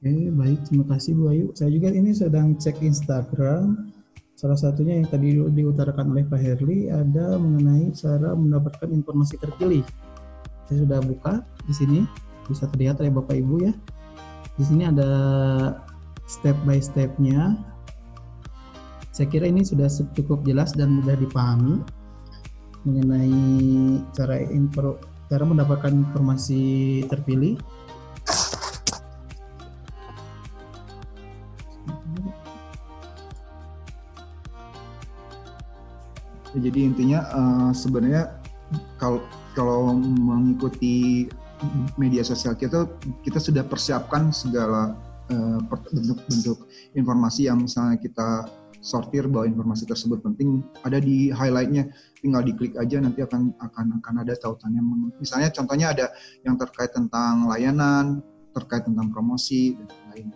Oke, 0.00 0.32
baik. 0.32 0.58
Terima 0.64 0.84
kasih 0.88 1.12
Bu 1.12 1.28
Ayu. 1.28 1.46
Saya 1.52 1.68
juga 1.68 1.92
ini 1.92 2.16
sedang 2.16 2.56
cek 2.56 2.80
Instagram. 2.80 3.92
Salah 4.38 4.56
satunya 4.56 4.96
yang 4.96 5.10
tadi 5.10 5.34
diutarakan 5.36 6.14
oleh 6.14 6.24
Pak 6.24 6.38
Herli 6.38 6.86
ada 6.88 7.36
mengenai 7.36 7.90
cara 7.92 8.32
mendapatkan 8.32 8.88
informasi 8.88 9.36
terpilih. 9.42 9.82
Saya 10.70 10.86
sudah 10.86 11.00
buka 11.02 11.42
di 11.66 11.74
sini, 11.74 11.98
bisa 12.46 12.70
terlihat 12.70 13.02
oleh 13.02 13.10
Bapak 13.10 13.34
Ibu 13.34 13.66
ya. 13.66 13.74
Di 14.54 14.64
sini 14.64 14.86
ada 14.86 15.10
step 16.30 16.54
by 16.62 16.78
stepnya. 16.78 17.58
Saya 19.10 19.26
kira 19.26 19.50
ini 19.50 19.66
sudah 19.66 19.90
cukup 20.14 20.46
jelas 20.46 20.70
dan 20.78 21.02
mudah 21.02 21.18
dipahami 21.18 21.82
mengenai 22.88 23.36
cara 24.16 24.40
info, 24.48 24.96
cara 25.28 25.44
mendapatkan 25.44 25.92
informasi 25.92 27.04
terpilih. 27.12 27.60
Jadi 36.58 36.80
intinya 36.80 37.20
uh, 37.28 37.70
sebenarnya 37.76 38.34
kalau 38.96 39.20
kalau 39.52 39.94
mengikuti 40.00 41.28
media 42.00 42.24
sosial 42.24 42.56
kita 42.56 42.88
kita 43.22 43.38
sudah 43.38 43.62
persiapkan 43.62 44.32
segala 44.32 44.96
bentuk-bentuk 45.92 46.64
informasi 46.96 47.52
yang 47.52 47.60
misalnya 47.60 48.00
kita 48.00 48.48
sortir 48.78 49.26
bahwa 49.26 49.50
informasi 49.50 49.84
tersebut 49.86 50.22
penting 50.22 50.62
ada 50.86 51.02
di 51.02 51.34
highlightnya. 51.34 51.90
Tinggal 52.18 52.42
diklik 52.46 52.74
aja 52.78 52.98
nanti 52.98 53.22
akan 53.22 53.54
akan 53.58 53.86
akan 54.02 54.14
ada 54.22 54.34
tautannya. 54.38 54.82
Misalnya 55.18 55.50
contohnya 55.54 55.94
ada 55.94 56.06
yang 56.46 56.54
terkait 56.58 56.94
tentang 56.94 57.46
layanan 57.46 58.22
terkait 58.58 58.82
tentang 58.82 59.06
promosi 59.12 59.78
dan 59.78 59.88
lain 60.10 60.28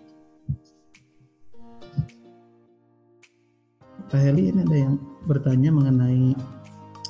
Pak 4.12 4.20
Heli 4.20 4.52
ini 4.52 4.60
ada 4.60 4.76
yang 4.76 4.94
bertanya 5.24 5.72
mengenai 5.72 6.36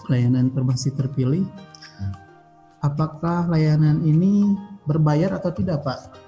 layanan 0.06 0.54
informasi 0.54 0.94
terpilih. 0.94 1.42
Apakah 2.78 3.50
layanan 3.50 4.06
ini 4.06 4.54
berbayar 4.86 5.34
atau 5.34 5.50
tidak, 5.50 5.82
Pak? 5.82 6.21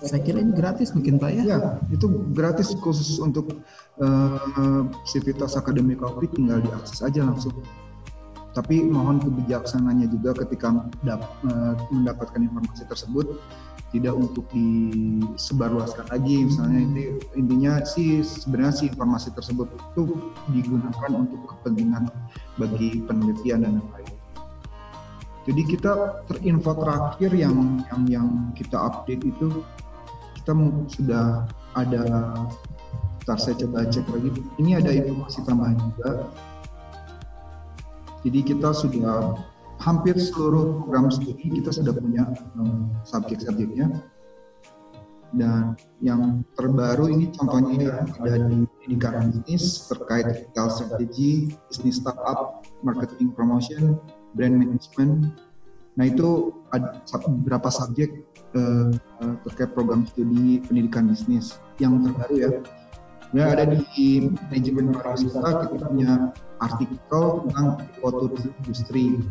Saya 0.00 0.24
kira 0.24 0.40
ini 0.40 0.56
gratis 0.56 0.96
mungkin 0.96 1.20
Pak 1.20 1.30
ya? 1.36 1.42
Ya, 1.44 1.58
itu 1.92 2.08
gratis 2.32 2.72
khusus 2.80 3.20
untuk 3.20 3.52
uh, 4.00 4.88
Civitas 5.04 5.60
Akademik 5.60 6.00
Kopi 6.00 6.32
tinggal 6.32 6.64
diakses 6.64 7.04
aja 7.04 7.20
langsung. 7.20 7.52
Tapi 8.50 8.82
mohon 8.82 9.20
kebijaksananya 9.20 10.10
juga 10.10 10.34
ketika 10.40 10.88
uh, 10.88 11.74
mendapatkan 11.92 12.40
informasi 12.40 12.88
tersebut 12.88 13.38
tidak 13.90 14.14
untuk 14.14 14.46
disebarluaskan 14.54 16.06
lagi 16.14 16.46
misalnya 16.46 16.78
ini 16.78 17.04
intinya 17.34 17.82
sih 17.82 18.22
sebenarnya 18.22 18.74
sih 18.74 18.86
informasi 18.86 19.34
tersebut 19.34 19.66
itu 19.66 20.14
digunakan 20.54 21.10
untuk 21.10 21.42
kepentingan 21.50 22.06
bagi 22.54 23.02
penelitian 23.02 23.66
dan 23.66 23.82
lain-lain. 23.82 24.18
Jadi 25.50 25.62
kita 25.66 26.22
terinfo 26.30 26.70
terakhir 26.78 27.30
yang 27.34 27.82
yang 27.90 28.02
yang 28.06 28.28
kita 28.54 28.78
update 28.78 29.26
itu 29.26 29.66
kita 30.40 30.52
sudah 30.88 31.44
ada 31.76 32.02
Ntar 33.20 33.36
saya 33.36 33.54
coba 33.62 33.84
cek 33.84 34.08
lagi. 34.10 34.42
Ini 34.58 34.80
ada 34.80 34.90
informasi 34.90 35.44
tambahan 35.44 35.76
juga. 35.76 36.32
Jadi 38.24 38.40
kita 38.42 38.72
sudah 38.72 39.36
hampir 39.80 40.16
seluruh 40.16 40.84
program 40.84 41.08
studi 41.08 41.48
kita 41.48 41.72
sudah 41.72 41.94
punya 41.96 42.28
um, 42.60 42.92
subjek-subjeknya 43.08 43.96
dan 45.32 45.78
yang 46.04 46.44
terbaru 46.52 47.08
ini 47.08 47.32
contohnya 47.32 48.04
ada 48.20 48.50
di 48.50 48.66
pendidikan 48.66 49.30
bisnis 49.30 49.86
terkait 49.88 50.26
retail 50.26 50.68
strategy, 50.68 51.54
bisnis 51.70 52.02
startup, 52.02 52.66
marketing 52.82 53.30
promotion, 53.32 53.96
brand 54.34 54.58
management. 54.58 55.32
Nah 55.96 56.04
itu 56.10 56.50
ada 56.74 56.98
beberapa 57.24 57.70
subjek 57.70 58.26
uh, 58.56 58.88
terkait 59.46 59.70
program 59.74 60.06
studi 60.08 60.62
pendidikan 60.64 61.10
bisnis 61.10 61.58
yang 61.78 62.00
terbaru 62.02 62.36
ya. 62.36 62.50
Ya 63.30 63.46
ada 63.54 63.62
di 63.62 64.26
manajemen 64.50 64.90
pariwisata 64.90 65.70
kita 65.70 65.86
punya 65.86 66.34
artikel 66.58 67.46
tentang 67.46 67.78
ekoturism 67.94 68.50
industri 68.58 69.22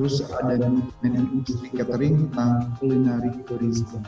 Terus 0.00 0.22
ada 0.22 0.54
manajemen 1.02 1.42
industri 1.42 1.68
catering 1.74 2.30
tentang 2.30 2.72
culinary 2.78 3.30
tourism. 3.44 4.00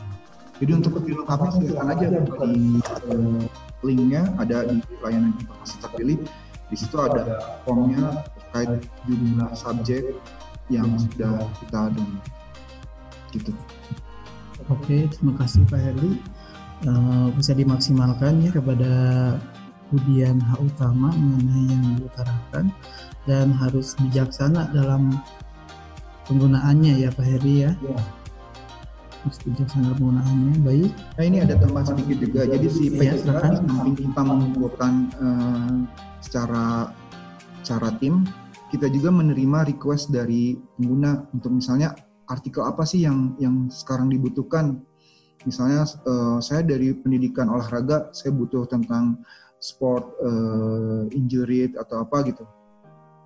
Jadi 0.57 0.71
untuk 0.73 0.97
lebih 0.97 1.21
lengkapnya 1.21 1.49
silakan 1.59 1.87
aja 1.91 2.05
di 2.07 2.57
uh, 2.79 3.43
linknya 3.83 4.23
ada 4.39 4.57
di 4.69 4.79
layanan 5.03 5.35
informasi 5.37 5.75
terpilih. 5.83 6.19
Di 6.71 6.75
situ 6.79 6.95
ada 6.97 7.23
formnya 7.67 8.23
terkait 8.39 8.89
jumlah 9.05 9.51
subjek 9.53 10.17
yang 10.71 10.87
sudah 10.95 11.45
kita 11.59 11.91
ada 11.91 12.03
gitu. 13.33 13.51
Oke, 14.71 15.09
terima 15.11 15.33
kasih 15.41 15.65
Pak 15.67 15.81
Heli. 15.81 16.21
Uh, 16.83 17.31
bisa 17.35 17.55
dimaksimalkan 17.55 18.43
ya 18.43 18.51
kepada 18.51 18.91
ujian 19.95 20.39
hak 20.41 20.59
utama 20.59 21.15
mengenai 21.15 21.63
yang 21.71 21.83
diutarakan 22.01 22.65
dan 23.23 23.55
harus 23.55 23.95
bijaksana 24.03 24.67
dalam 24.75 25.15
penggunaannya 26.27 27.03
ya 27.03 27.09
Pak 27.11 27.23
Heri 27.23 27.67
ya. 27.67 27.71
ya. 27.83 28.01
Harus 29.23 29.39
bijaksana 29.47 29.95
penggunaannya. 29.95 30.53
Baik. 30.63 30.91
Nah 30.91 31.23
ini 31.23 31.37
ada 31.43 31.55
tambahan 31.55 31.95
sedikit 31.95 32.17
juga. 32.23 32.41
Jadi 32.47 32.67
si 32.67 32.83
ya, 32.99 33.15
samping 33.19 33.95
kita 33.95 34.21
mengumpulkan 34.23 34.93
uh, 35.19 35.75
secara 36.19 36.91
cara 37.63 37.89
tim, 37.99 38.27
kita 38.71 38.91
juga 38.91 39.11
menerima 39.11 39.71
request 39.71 40.11
dari 40.11 40.59
pengguna 40.75 41.23
untuk 41.31 41.55
misalnya 41.55 41.95
artikel 42.27 42.63
apa 42.63 42.83
sih 42.87 43.03
yang 43.03 43.35
yang 43.39 43.67
sekarang 43.71 44.11
dibutuhkan. 44.11 44.79
Misalnya 45.43 45.83
uh, 46.07 46.39
saya 46.39 46.63
dari 46.63 46.95
pendidikan 46.95 47.51
olahraga, 47.51 48.07
saya 48.15 48.31
butuh 48.31 48.63
tentang 48.63 49.19
sport 49.59 50.15
uh, 50.23 51.03
injury 51.11 51.67
atau 51.75 52.03
apa 52.03 52.23
gitu. 52.27 52.47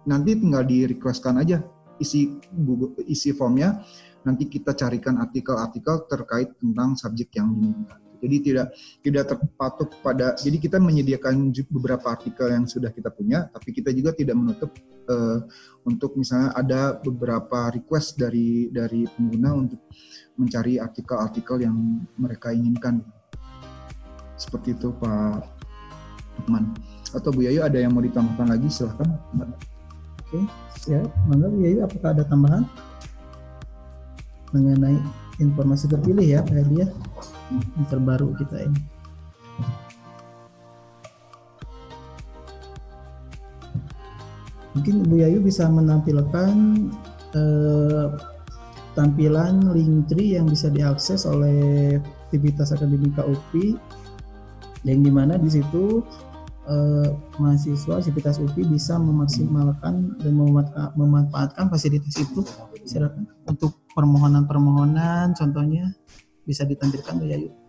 Nanti 0.10 0.38
tinggal 0.40 0.66
di 0.66 0.88
requestkan 0.90 1.38
aja 1.38 1.62
isi 2.02 2.38
Google, 2.54 2.98
isi 3.06 3.34
formnya. 3.34 3.82
Nanti 4.26 4.50
kita 4.50 4.76
carikan 4.76 5.22
artikel-artikel 5.24 6.10
terkait 6.10 6.52
tentang 6.60 6.98
subjek 7.00 7.32
yang 7.38 7.54
diinginkan. 7.54 8.07
Jadi 8.20 8.36
tidak 8.42 8.68
tidak 9.02 9.24
terpatok 9.32 9.90
pada. 10.02 10.34
Jadi 10.38 10.58
kita 10.58 10.78
menyediakan 10.78 11.54
beberapa 11.70 12.12
artikel 12.12 12.52
yang 12.52 12.66
sudah 12.66 12.90
kita 12.92 13.10
punya, 13.14 13.48
tapi 13.50 13.74
kita 13.74 13.94
juga 13.94 14.14
tidak 14.14 14.36
menutup 14.36 14.72
uh, 15.10 15.40
untuk 15.88 16.16
misalnya 16.20 16.52
ada 16.54 16.82
beberapa 17.00 17.72
request 17.72 18.20
dari 18.20 18.70
dari 18.70 19.08
pengguna 19.08 19.50
untuk 19.56 19.82
mencari 20.38 20.78
artikel-artikel 20.78 21.64
yang 21.66 21.76
mereka 22.20 22.54
inginkan. 22.54 23.02
Seperti 24.38 24.78
itu 24.78 24.94
Pak 24.94 25.58
teman 26.46 26.70
atau 27.18 27.34
Bu 27.34 27.42
Yayu 27.50 27.66
ada 27.66 27.82
yang 27.82 27.98
mau 27.98 28.04
ditambahkan 28.06 28.54
lagi 28.54 28.68
silahkan 28.70 29.10
Mbak. 29.34 29.50
Oke, 30.28 30.40
siap. 30.78 31.10
Mangga 31.26 31.50
Bu 31.50 31.58
Yayu 31.66 31.82
apakah 31.82 32.14
ada 32.14 32.24
tambahan 32.28 32.64
mengenai 34.54 34.96
informasi 35.42 35.92
terpilih 35.92 36.24
ya 36.24 36.40
Pak 36.46 36.56
Hadi 36.56 36.76
ya 36.86 36.88
terbaru 37.88 38.36
kita 38.36 38.68
ini. 38.68 38.82
Mungkin 44.78 45.10
Bu 45.10 45.16
Yayu 45.18 45.42
bisa 45.42 45.66
menampilkan 45.66 46.54
eh, 47.34 48.08
tampilan 48.94 49.74
link 49.74 50.06
tree 50.06 50.38
yang 50.38 50.46
bisa 50.46 50.70
diakses 50.70 51.26
oleh 51.26 51.98
aktivitas 52.30 52.74
akademika 52.78 53.26
UPI 53.26 53.74
yang 54.86 55.02
di 55.02 55.10
mana 55.10 55.42
di 55.42 55.50
situ 55.50 56.06
eh, 56.70 57.10
mahasiswa 57.42 58.06
Sivitas 58.06 58.38
UPI 58.38 58.70
bisa 58.70 59.02
memaksimalkan 59.02 60.22
dan 60.22 60.34
memanfaatkan 60.94 61.74
fasilitas 61.74 62.14
itu. 62.22 62.46
Silakan. 62.86 63.26
Untuk 63.50 63.82
permohonan-permohonan 63.98 65.34
contohnya 65.34 65.90
bisa 66.48 66.64
ditampilkan 66.64 67.20
ya 67.28 67.38
yuk 67.44 67.68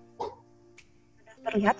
terlihat? 1.49 1.77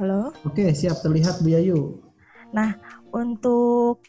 Halo? 0.00 0.32
Oke 0.48 0.72
siap 0.72 1.04
terlihat 1.04 1.44
Bu 1.44 1.52
Yayu. 1.52 1.80
Nah 2.56 2.74
untuk 3.12 4.00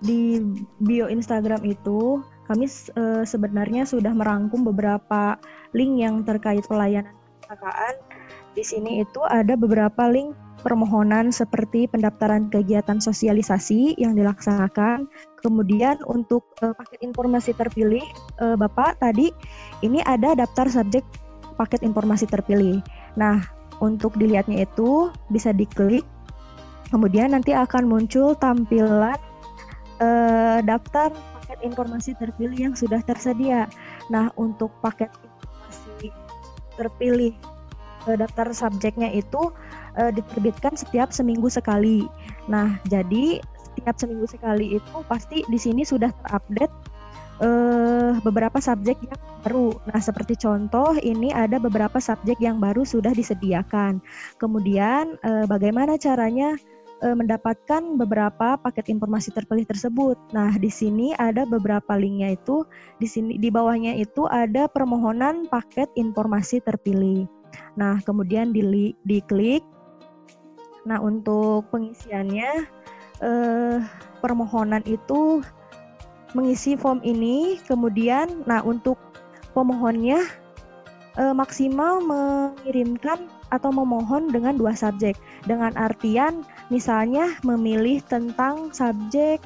di 0.00 0.40
bio 0.80 1.06
Instagram 1.08 1.64
itu 1.68 2.24
kami 2.44 2.68
e, 2.68 3.24
sebenarnya 3.24 3.88
sudah 3.88 4.12
merangkum 4.12 4.64
beberapa 4.68 5.36
link 5.72 6.00
yang 6.00 6.24
terkait 6.24 6.64
pelayanan 6.64 7.12
perpustakaan. 7.44 7.94
Di 8.56 8.64
sini 8.64 9.04
itu 9.04 9.20
ada 9.28 9.56
beberapa 9.56 10.08
link 10.08 10.32
permohonan 10.64 11.28
seperti 11.28 11.84
pendaftaran 11.84 12.48
kegiatan 12.48 12.96
sosialisasi 12.96 14.00
yang 14.00 14.16
dilaksanakan. 14.16 15.04
Kemudian 15.44 16.00
untuk 16.08 16.48
e, 16.64 16.72
paket 16.72 17.04
informasi 17.04 17.52
terpilih, 17.52 18.00
e, 18.40 18.46
Bapak 18.56 18.96
tadi 18.96 19.28
ini 19.84 20.00
ada 20.08 20.32
daftar 20.32 20.72
subjek 20.72 21.04
paket 21.60 21.84
informasi 21.84 22.24
terpilih. 22.24 22.80
Nah, 23.20 23.44
untuk 23.84 24.16
dilihatnya 24.16 24.64
itu 24.64 25.12
bisa 25.28 25.52
diklik. 25.52 26.08
Kemudian 26.88 27.36
nanti 27.36 27.52
akan 27.52 27.84
muncul 27.84 28.32
tampilan 28.32 29.20
e, 30.00 30.08
daftar 30.64 31.12
paket 31.12 31.60
informasi 31.60 32.16
terpilih 32.16 32.72
yang 32.72 32.74
sudah 32.74 33.04
tersedia. 33.04 33.68
Nah, 34.08 34.32
untuk 34.40 34.72
paket 34.80 35.12
informasi 35.12 36.08
terpilih 36.80 37.34
daftar 38.04 38.52
subjeknya 38.52 39.08
itu 39.16 39.52
uh, 39.98 40.12
diterbitkan 40.12 40.74
setiap 40.78 41.10
seminggu 41.10 41.50
sekali. 41.50 42.06
Nah, 42.50 42.78
jadi 42.88 43.42
setiap 43.74 43.98
seminggu 43.98 44.26
sekali 44.30 44.78
itu 44.78 44.96
pasti 45.10 45.42
di 45.50 45.58
sini 45.58 45.82
sudah 45.82 46.10
terupdate 46.24 46.74
uh, 47.42 48.18
beberapa 48.22 48.58
subjek 48.62 48.98
yang 49.02 49.20
baru. 49.42 49.74
Nah, 49.90 50.00
seperti 50.00 50.38
contoh 50.38 50.94
ini 51.02 51.34
ada 51.34 51.58
beberapa 51.58 51.98
subjek 51.98 52.38
yang 52.38 52.62
baru 52.62 52.86
sudah 52.86 53.10
disediakan. 53.12 53.98
Kemudian 54.38 55.18
uh, 55.26 55.44
bagaimana 55.50 55.98
caranya 55.98 56.54
e, 57.04 57.08
mendapatkan 57.12 58.00
beberapa 58.00 58.56
paket 58.56 58.88
informasi 58.88 59.36
terpilih 59.36 59.68
tersebut. 59.68 60.16
Nah, 60.32 60.56
di 60.56 60.72
sini 60.72 61.12
ada 61.20 61.44
beberapa 61.44 61.92
linknya 62.00 62.32
itu 62.32 62.64
di 62.96 63.04
sini 63.04 63.36
di 63.36 63.52
bawahnya 63.52 63.92
itu 64.00 64.24
ada 64.32 64.64
permohonan 64.64 65.44
paket 65.52 65.92
informasi 66.00 66.64
terpilih. 66.64 67.28
Nah, 67.76 68.00
kemudian 68.02 68.56
di 68.56 68.96
diklik. 69.04 69.62
Nah, 70.84 71.00
untuk 71.00 71.68
pengisiannya 71.72 72.68
eh, 73.24 73.78
permohonan 74.20 74.84
itu 74.84 75.40
mengisi 76.36 76.74
form 76.74 77.00
ini, 77.06 77.56
kemudian 77.64 78.44
nah 78.44 78.60
untuk 78.60 79.00
pemohonnya 79.56 80.20
eh, 81.16 81.34
maksimal 81.34 82.04
mengirimkan 82.04 83.30
atau 83.54 83.70
memohon 83.70 84.28
dengan 84.28 84.58
dua 84.58 84.74
subjek. 84.74 85.16
Dengan 85.48 85.72
artian 85.78 86.42
misalnya 86.68 87.38
memilih 87.46 88.02
tentang 88.04 88.74
subjek 88.74 89.38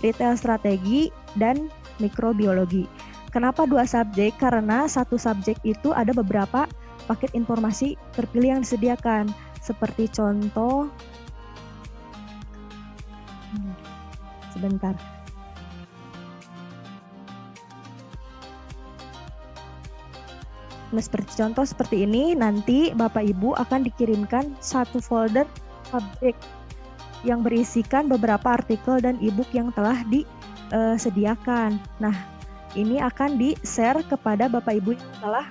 retail 0.00 0.38
strategi 0.38 1.12
dan 1.36 1.68
mikrobiologi. 2.00 2.88
Kenapa 3.30 3.68
dua 3.68 3.86
subjek? 3.86 4.34
Karena 4.40 4.90
satu 4.90 5.14
subjek 5.14 5.60
itu 5.62 5.94
ada 5.94 6.10
beberapa 6.10 6.66
paket 7.06 7.30
informasi 7.36 7.94
terpilih 8.14 8.58
yang 8.58 8.62
disediakan. 8.66 9.30
Seperti 9.60 10.08
contoh, 10.08 10.88
hmm, 13.54 13.74
sebentar. 14.50 14.96
Nah, 20.90 20.98
seperti 20.98 21.38
contoh 21.38 21.62
seperti 21.62 22.02
ini, 22.02 22.34
nanti 22.34 22.90
Bapak 22.90 23.22
Ibu 23.22 23.54
akan 23.54 23.86
dikirimkan 23.86 24.58
satu 24.58 24.98
folder 24.98 25.46
subjek 25.86 26.34
yang 27.22 27.46
berisikan 27.46 28.10
beberapa 28.10 28.58
artikel 28.58 28.98
dan 28.98 29.14
e-book 29.22 29.46
yang 29.54 29.70
telah 29.70 30.02
disediakan. 30.10 31.78
Nah, 32.02 32.16
ini 32.74 32.98
akan 32.98 33.38
di-share 33.38 34.02
kepada 34.02 34.50
Bapak 34.50 34.82
Ibu 34.82 34.98
yang 34.98 35.14
telah 35.22 35.46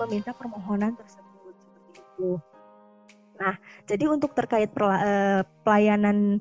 meminta 0.00 0.32
permohonan 0.32 0.96
tersebut 0.96 1.52
seperti 1.60 2.00
itu. 2.00 2.51
Nah, 3.42 3.58
jadi 3.90 4.06
untuk 4.06 4.38
terkait 4.38 4.70
eh, 4.70 5.42
pelayanan 5.66 6.38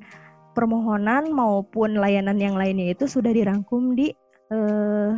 permohonan 0.54 1.34
maupun 1.34 1.98
layanan 1.98 2.38
yang 2.38 2.54
lainnya 2.54 2.94
itu 2.94 3.10
sudah 3.10 3.34
dirangkum 3.34 3.98
di 3.98 4.14
eh, 4.54 5.14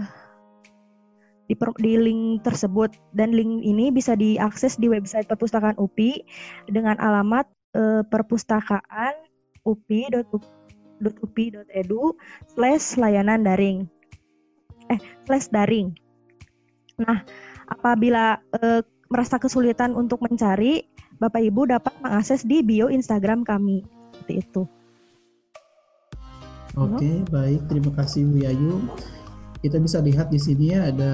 di, 1.52 1.56
per, 1.60 1.76
di 1.84 2.00
link 2.00 2.48
tersebut. 2.48 2.96
Dan 3.12 3.36
link 3.36 3.64
ini 3.68 3.92
bisa 3.92 4.16
diakses 4.16 4.80
di 4.80 4.88
website 4.88 5.28
perpustakaan 5.28 5.76
UPI 5.76 6.24
dengan 6.72 6.96
alamat 7.04 7.46
uh, 7.76 8.02
perpustakaan 8.08 9.14
upi.upi.edu 9.68 10.24
slash 12.56 12.98
layanan 13.00 13.44
daring. 13.44 13.86
Eh 14.92 15.00
slash 15.28 15.48
daring. 15.52 15.94
Nah 17.00 17.24
apabila 17.70 18.40
uh, 18.60 18.82
merasa 19.14 19.38
kesulitan 19.38 19.94
untuk 19.94 20.26
mencari 20.26 20.90
Bapak 21.24 21.40
Ibu 21.40 21.72
dapat 21.72 21.96
mengakses 22.04 22.44
di 22.44 22.60
bio 22.60 22.92
Instagram 22.92 23.48
kami. 23.48 23.88
Seperti 24.12 24.44
itu. 24.44 24.68
Oke, 26.76 27.00
okay, 27.00 27.16
baik. 27.32 27.62
Terima 27.72 27.92
kasih 27.96 28.28
Bu 28.28 28.44
Yayu. 28.44 28.84
Kita 29.64 29.80
bisa 29.80 30.04
lihat 30.04 30.28
di 30.28 30.36
sini 30.36 30.76
ada 30.76 31.14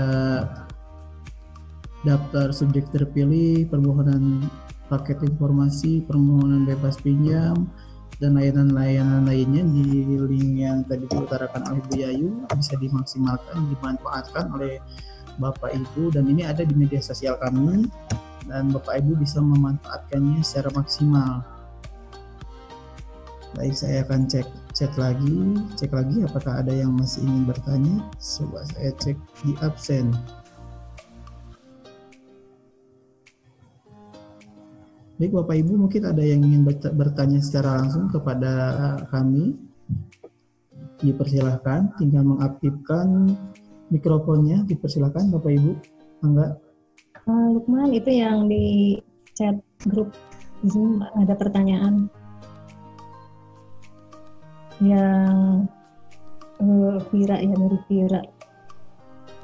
daftar 2.01 2.49
subjek 2.49 2.89
terpilih, 2.89 3.69
permohonan 3.69 4.49
paket 4.89 5.21
informasi, 5.21 6.01
permohonan 6.09 6.65
bebas 6.65 6.97
pinjam, 6.97 7.69
dan 8.17 8.33
layanan-layanan 8.33 9.29
lainnya 9.29 9.61
di 9.61 10.17
link 10.25 10.51
yang 10.57 10.81
tadi 10.89 11.05
diutarakan 11.05 11.69
oleh 11.69 11.81
Bu 11.85 11.93
Yayu. 12.01 12.29
Bisa 12.57 12.73
dimaksimalkan, 12.81 13.61
dimanfaatkan 13.77 14.57
oleh 14.57 14.81
Bapak 15.37 15.69
Ibu. 15.69 16.17
Dan 16.17 16.25
ini 16.25 16.49
ada 16.49 16.65
di 16.65 16.73
media 16.73 16.97
sosial 16.97 17.37
kami 17.37 17.85
dan 18.49 18.73
Bapak 18.73 19.05
Ibu 19.05 19.21
bisa 19.21 19.37
memanfaatkannya 19.39 20.41
secara 20.41 20.73
maksimal. 20.73 21.45
Baik, 23.53 23.73
saya 23.77 24.05
akan 24.05 24.29
cek 24.29 24.45
cek 24.77 24.93
lagi, 24.97 25.57
cek 25.73 25.91
lagi 25.93 26.21
apakah 26.21 26.61
ada 26.61 26.73
yang 26.73 26.93
masih 26.93 27.25
ingin 27.25 27.49
bertanya. 27.49 27.95
Coba 28.17 28.61
saya 28.73 28.93
cek 28.97 29.17
di 29.45 29.51
absen. 29.61 30.13
Baik 35.19 35.35
Bapak 35.35 35.55
Ibu 35.59 35.75
mungkin 35.75 36.07
ada 36.07 36.23
yang 36.23 36.45
ingin 36.47 36.63
bertanya 36.95 37.43
secara 37.43 37.83
langsung 37.83 38.07
kepada 38.07 38.53
kami. 39.11 39.57
Dipersilahkan, 40.99 41.95
tinggal 41.99 42.23
mengaktifkan 42.23 43.35
mikrofonnya. 43.91 44.63
Dipersilahkan 44.63 45.27
Bapak 45.27 45.51
Ibu. 45.59 45.71
Enggak? 46.23 46.68
Uh, 47.27 47.57
Lukman 47.57 47.91
itu 47.91 48.09
yang 48.13 48.47
di 48.47 48.99
chat 49.35 49.59
grup 49.87 50.11
Zoom 50.67 51.03
ada 51.15 51.35
pertanyaan 51.35 52.11
yang 54.79 55.67
uh, 56.59 56.97
Vira 57.11 57.39
ya 57.39 57.55
dari 57.55 57.77
Vira. 57.87 58.21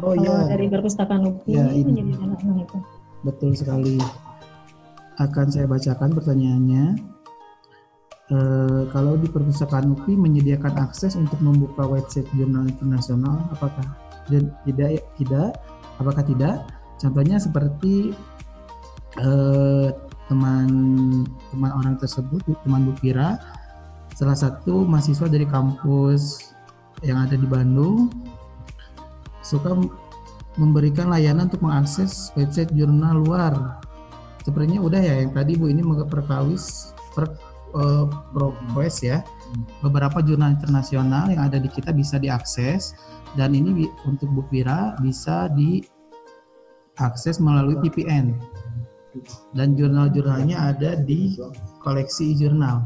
Oh 0.03 0.11
iya. 0.11 0.51
Dari 0.51 0.67
perpustakaan 0.67 1.23
UPI 1.23 1.55
ya, 1.55 1.71
ini. 1.71 2.03
menjadi 2.03 2.67
itu. 2.67 2.77
Betul 3.23 3.55
sekali 3.55 3.95
akan 5.15 5.47
saya 5.47 5.65
bacakan 5.71 6.11
pertanyaannya. 6.11 6.85
E, 8.25 8.37
kalau 8.89 9.15
di 9.15 9.29
perpustakaan 9.29 9.93
UPI 9.95 10.19
menyediakan 10.19 10.73
akses 10.81 11.15
untuk 11.15 11.39
membuka 11.39 11.87
website 11.87 12.27
jurnal 12.35 12.67
internasional, 12.67 13.47
apakah 13.55 13.85
tidak? 14.27 14.99
Tidak. 15.15 15.51
Apakah 16.01 16.23
tidak? 16.27 16.67
Contohnya 16.99 17.37
seperti 17.37 18.15
e, 19.19 19.29
teman 20.25 20.69
teman 21.53 21.71
orang 21.75 21.95
tersebut, 21.99 22.41
teman 22.65 22.87
Bu 22.87 22.93
Pira, 22.97 23.37
salah 24.15 24.37
satu 24.37 24.87
mahasiswa 24.87 25.27
dari 25.27 25.45
kampus 25.45 26.55
yang 27.03 27.19
ada 27.21 27.35
di 27.35 27.45
Bandung, 27.45 28.09
suka 29.43 29.75
memberikan 30.55 31.11
layanan 31.11 31.51
untuk 31.51 31.61
mengakses 31.67 32.31
website 32.33 32.71
jurnal 32.71 33.19
luar. 33.21 33.83
Sebenarnya 34.47 34.79
udah 34.79 35.01
ya 35.01 35.15
yang 35.25 35.33
tadi 35.35 35.59
Bu 35.59 35.67
ini 35.67 35.83
perkawis 36.07 36.95
per 37.11 37.35
uh, 37.75 38.07
progress 38.31 39.03
ya. 39.03 39.19
Beberapa 39.83 40.23
jurnal 40.23 40.57
internasional 40.57 41.31
yang 41.31 41.47
ada 41.47 41.59
di 41.61 41.69
kita 41.69 41.91
bisa 41.91 42.17
diakses 42.17 42.95
dan 43.35 43.51
ini 43.51 43.87
untuk 44.07 44.31
Bu 44.31 44.41
Vira 44.47 44.95
bisa 45.03 45.51
diakses 46.95 47.43
melalui 47.43 47.75
VPN 47.83 48.31
dan 49.55 49.75
jurnal-jurnalnya 49.75 50.75
ada 50.75 50.99
di 50.99 51.35
koleksi 51.83 52.35
jurnal 52.35 52.83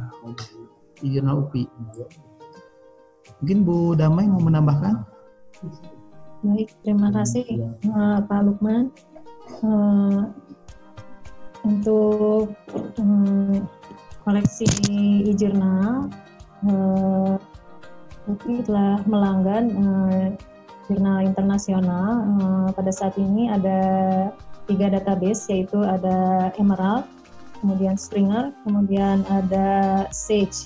jurnal 1.01 1.45
UPI 1.45 1.65
mungkin 3.39 3.59
Bu 3.63 3.95
Damai 3.95 4.27
mau 4.27 4.41
menambahkan? 4.41 5.05
Baik 6.43 6.71
terima 6.83 7.11
kasih 7.11 7.45
uh, 7.91 8.19
Pak 8.23 8.41
Lukman. 8.47 8.91
Uh, 9.59 10.29
untuk 11.67 12.53
um, 12.95 13.65
koleksi 14.23 14.67
e-jurnal 15.27 16.07
uh, 16.63 17.35
telah 18.63 19.01
melanggan 19.03 19.65
uh, 19.83 20.27
jurnal 20.89 21.21
internasional 21.21 22.25
uh, 22.41 22.69
pada 22.73 22.89
saat 22.89 23.13
ini 23.21 23.47
ada 23.54 23.80
tiga 24.65 24.89
database 24.89 25.45
yaitu 25.54 25.78
ada 25.86 26.49
Emerald, 26.58 27.06
kemudian 27.62 27.93
Springer, 27.95 28.49
kemudian 28.65 29.21
ada 29.30 30.06
Sage. 30.10 30.65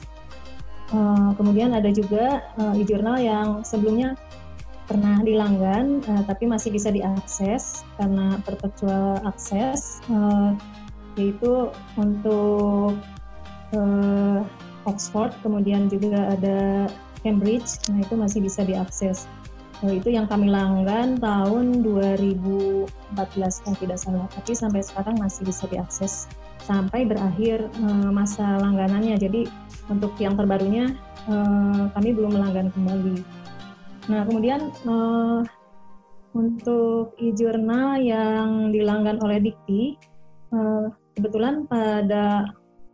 Uh, 0.95 1.35
kemudian 1.35 1.75
ada 1.75 1.89
juga 1.91 2.43
uh, 2.55 2.73
e-jurnal 2.79 3.19
yang 3.19 3.47
sebelumnya 3.67 4.15
pernah 4.83 5.23
dilanggan 5.23 6.03
tapi 6.27 6.43
masih 6.43 6.67
bisa 6.75 6.91
diakses 6.91 7.87
karena 7.95 8.35
perpetual 8.43 9.15
akses 9.23 10.03
yaitu 11.15 11.71
untuk 11.95 12.99
Oxford, 14.83 15.31
kemudian 15.39 15.87
juga 15.87 16.35
ada 16.35 16.91
Cambridge, 17.23 17.79
nah 17.87 18.03
itu 18.03 18.13
masih 18.19 18.43
bisa 18.43 18.67
diakses. 18.67 19.25
Nah, 19.83 19.91
itu 19.91 20.15
yang 20.15 20.31
kami 20.31 20.47
langgan 20.47 21.19
tahun 21.19 21.83
2014 21.83 22.87
kalau 23.67 23.77
tidak 23.83 23.99
salah, 23.99 24.31
tapi 24.31 24.55
sampai 24.55 24.79
sekarang 24.79 25.19
masih 25.19 25.43
bisa 25.43 25.67
diakses 25.67 26.31
sampai 26.63 27.03
berakhir 27.03 27.67
uh, 27.83 28.07
masa 28.07 28.63
langganannya. 28.63 29.19
Jadi 29.19 29.43
untuk 29.91 30.15
yang 30.23 30.39
terbarunya 30.39 30.95
uh, 31.27 31.91
kami 31.91 32.15
belum 32.15 32.31
melanggan 32.31 32.71
kembali. 32.71 33.19
Nah 34.07 34.23
kemudian 34.23 34.71
uh, 34.87 35.43
untuk 36.31 37.19
e-jurnal 37.19 37.99
yang 37.99 38.71
dilanggan 38.71 39.19
oleh 39.19 39.43
Dikti, 39.43 39.99
uh, 40.55 40.87
kebetulan 41.19 41.67
pada 41.67 42.47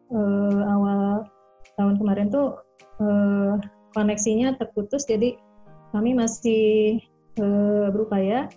uh, 0.09 0.61
awal 0.73 1.29
tahun 1.77 2.01
kemarin 2.01 2.27
tuh 2.33 2.57
uh, 2.97 3.61
koneksinya 3.93 4.57
terputus 4.57 5.05
jadi 5.05 5.37
kami 5.89 6.13
masih 6.13 6.99
uh, 7.41 7.89
berupaya 7.89 8.49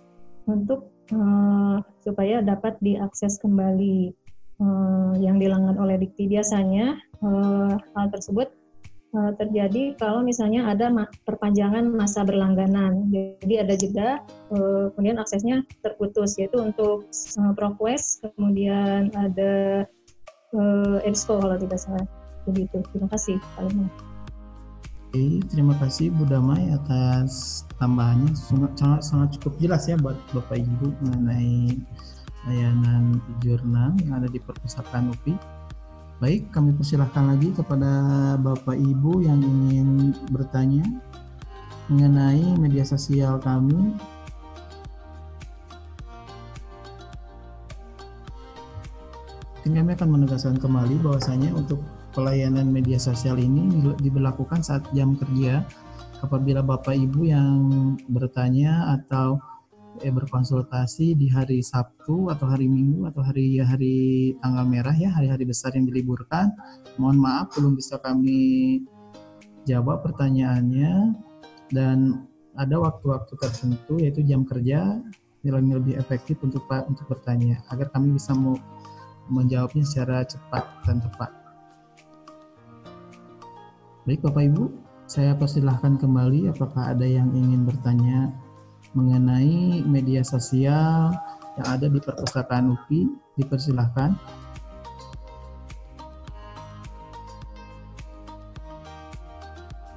untuk 0.47 0.93
uh, 1.15 1.81
supaya 2.03 2.43
dapat 2.43 2.77
diakses 2.83 3.39
kembali 3.41 4.13
uh, 4.61 5.15
yang 5.19 5.39
dilanggan 5.39 5.79
oleh 5.79 5.97
Dikti 6.01 6.29
biasanya 6.29 6.99
uh, 7.23 7.75
hal 7.79 8.07
tersebut 8.13 8.51
uh, 9.17 9.33
terjadi 9.39 9.97
kalau 9.97 10.21
misalnya 10.25 10.69
ada 10.69 10.89
ma 10.89 11.05
perpanjangan 11.25 11.89
masa 11.93 12.25
berlangganan. 12.27 13.09
Jadi 13.13 13.55
ada 13.57 13.75
jeda, 13.77 14.09
uh, 14.53 14.93
kemudian 14.95 15.21
aksesnya 15.21 15.65
terputus, 15.85 16.37
yaitu 16.41 16.59
untuk 16.61 17.09
uh, 17.39 17.53
ProQuest, 17.55 18.25
kemudian 18.37 19.13
ada 19.17 19.85
uh, 20.57 21.07
EBSCO 21.07 21.41
kalau 21.41 21.57
tidak 21.61 21.81
salah. 21.81 22.07
Begitu. 22.49 22.83
Terima 22.91 23.07
kasih, 23.07 23.39
Pak. 23.55 24.12
Oke, 25.13 25.45
terima 25.45 25.77
kasih 25.77 26.09
Bu 26.09 26.25
Damai 26.25 26.73
atas 26.73 27.69
tambahannya 27.77 28.33
sangat, 28.33 28.81
sangat 28.81 29.01
sangat 29.05 29.29
cukup 29.37 29.61
jelas 29.61 29.85
ya 29.85 30.01
buat 30.01 30.17
Bapak 30.33 30.57
Ibu 30.57 30.89
mengenai 31.05 31.77
layanan 32.49 33.21
jurnal 33.45 33.93
yang 34.01 34.25
ada 34.25 34.25
di 34.33 34.41
perpustakaan 34.41 35.13
UPI. 35.13 35.37
Baik, 36.17 36.49
kami 36.49 36.73
persilahkan 36.73 37.29
lagi 37.29 37.53
kepada 37.53 37.93
Bapak 38.41 38.73
Ibu 38.73 39.21
yang 39.21 39.37
ingin 39.45 40.17
bertanya 40.33 40.81
mengenai 41.93 42.57
media 42.57 42.89
sosial 42.89 43.37
kami. 43.37 43.93
Mungkin 49.61 49.73
kami 49.77 49.91
akan 49.93 50.09
menegaskan 50.09 50.57
kembali 50.57 51.05
bahwasanya 51.05 51.53
untuk 51.53 51.85
pelayanan 52.13 52.69
media 52.69 53.01
sosial 53.01 53.41
ini 53.41 53.83
diberlakukan 53.99 54.61
saat 54.61 54.85
jam 54.93 55.17
kerja 55.17 55.65
apabila 56.23 56.63
Bapak 56.63 56.95
Ibu 56.95 57.21
yang 57.27 57.53
bertanya 58.07 59.01
atau 59.01 59.41
eh, 60.05 60.13
berkonsultasi 60.13 61.19
di 61.19 61.27
hari 61.33 61.65
Sabtu 61.65 62.31
atau 62.31 62.47
hari 62.47 62.71
Minggu 62.71 63.11
atau 63.11 63.25
hari 63.25 63.59
hari 63.59 64.33
tanggal 64.39 64.65
merah 64.69 64.95
ya 64.95 65.11
hari-hari 65.11 65.49
besar 65.49 65.75
yang 65.75 65.89
diliburkan. 65.89 66.53
Mohon 67.01 67.19
maaf 67.19 67.47
belum 67.59 67.75
bisa 67.75 67.99
kami 67.99 68.81
jawab 69.67 70.05
pertanyaannya 70.07 71.17
dan 71.75 72.29
ada 72.55 72.77
waktu-waktu 72.77 73.33
tertentu 73.41 73.97
yaitu 73.99 74.21
jam 74.23 74.45
kerja 74.45 75.01
yang 75.43 75.59
lebih 75.75 75.99
efektif 75.99 76.39
untuk 76.47 76.63
untuk 76.87 77.09
bertanya 77.11 77.59
agar 77.75 77.91
kami 77.91 78.15
bisa 78.15 78.31
menjawabnya 79.27 79.83
secara 79.83 80.23
cepat 80.23 80.63
dan 80.87 81.03
tepat. 81.03 81.42
Baik 84.03 84.19
Bapak 84.27 84.51
Ibu, 84.51 84.67
saya 85.07 85.31
persilahkan 85.39 85.95
kembali 85.95 86.51
apakah 86.51 86.91
ada 86.91 87.07
yang 87.07 87.31
ingin 87.39 87.63
bertanya 87.63 88.35
mengenai 88.99 89.87
media 89.87 90.27
sosial 90.27 91.15
yang 91.55 91.67
ada 91.71 91.87
di 91.87 92.03
perpustakaan 92.03 92.75
UPI, 92.75 93.07
dipersilahkan. 93.39 94.19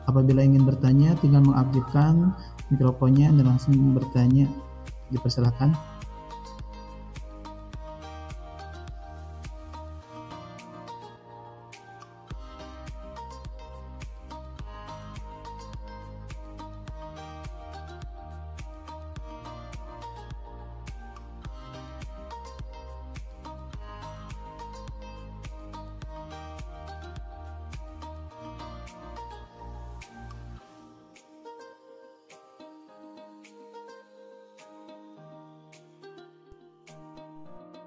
Apabila 0.06 0.46
ingin 0.46 0.70
bertanya, 0.70 1.18
tinggal 1.18 1.42
mengaktifkan 1.42 2.30
mikrofonnya 2.70 3.34
dan 3.34 3.58
langsung 3.58 3.74
bertanya. 3.98 4.46
Dipersilahkan. 5.10 5.95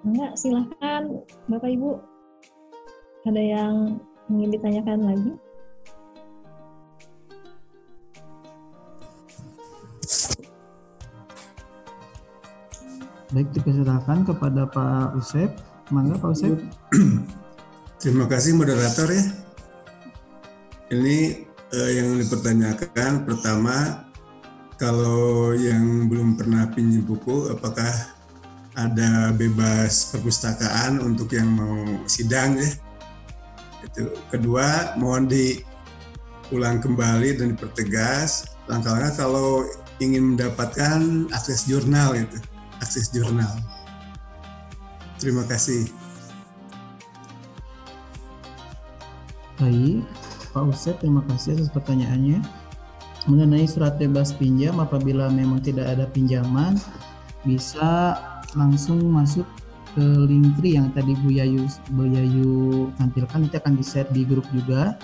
Enggak, 0.07 0.39
silahkan 0.39 1.03
Bapak 1.51 1.71
Ibu. 1.75 1.99
Ada 3.27 3.43
yang 3.43 3.99
ingin 4.31 4.51
ditanyakan 4.55 4.99
lagi? 5.03 5.33
Baik, 13.35 13.49
dipersilakan 13.53 14.25
kepada 14.25 14.71
Pak 14.71 15.19
Usep. 15.19 15.51
Mangga 15.91 16.15
Pak 16.17 16.31
Usep. 16.33 16.57
Terima 18.01 18.31
kasih 18.31 18.55
moderator 18.55 19.11
ya. 19.11 19.25
Ini 20.95 21.19
eh, 21.75 21.91
yang 21.99 22.17
dipertanyakan 22.23 23.27
pertama 23.27 24.07
kalau 24.79 25.53
yang 25.59 26.07
belum 26.07 26.39
pernah 26.39 26.71
pinjam 26.71 27.03
buku 27.03 27.51
apakah 27.51 28.18
ada 28.79 29.35
bebas 29.35 30.15
perpustakaan 30.15 31.03
untuk 31.03 31.35
yang 31.35 31.51
mau 31.51 32.07
sidang 32.07 32.55
ya. 32.63 32.71
Itu 33.83 34.15
kedua 34.31 34.95
mohon 34.95 35.27
diulang 35.27 36.79
kembali 36.79 37.43
dan 37.43 37.59
dipertegas 37.59 38.47
langkah-langkah 38.71 39.27
kalau 39.27 39.67
ingin 39.99 40.39
mendapatkan 40.39 41.27
akses 41.35 41.67
jurnal 41.67 42.15
itu 42.15 42.39
akses 42.79 43.11
jurnal. 43.11 43.51
Terima 45.19 45.43
kasih. 45.51 45.91
Baik, 49.59 50.07
Pak 50.55 50.71
Usep, 50.71 51.03
terima 51.03 51.27
kasih 51.27 51.59
atas 51.59 51.75
pertanyaannya. 51.75 52.39
Mengenai 53.27 53.67
surat 53.67 53.99
bebas 53.99 54.31
pinjam, 54.31 54.79
apabila 54.79 55.27
memang 55.27 55.59
tidak 55.59 55.91
ada 55.91 56.07
pinjaman, 56.07 56.79
bisa 57.43 58.15
langsung 58.57 59.01
masuk 59.13 59.45
ke 59.93 60.05
link 60.29 60.55
tree 60.61 60.77
yang 60.79 60.93
tadi 60.95 61.17
Bu 61.19 61.33
Yayu, 61.33 61.65
Bu 61.93 62.07
Yayu 62.07 62.89
tampilkan, 63.01 63.49
itu 63.49 63.57
akan 63.59 63.75
di-share 63.77 64.09
di 64.15 64.23
grup 64.25 64.47
juga. 64.55 64.97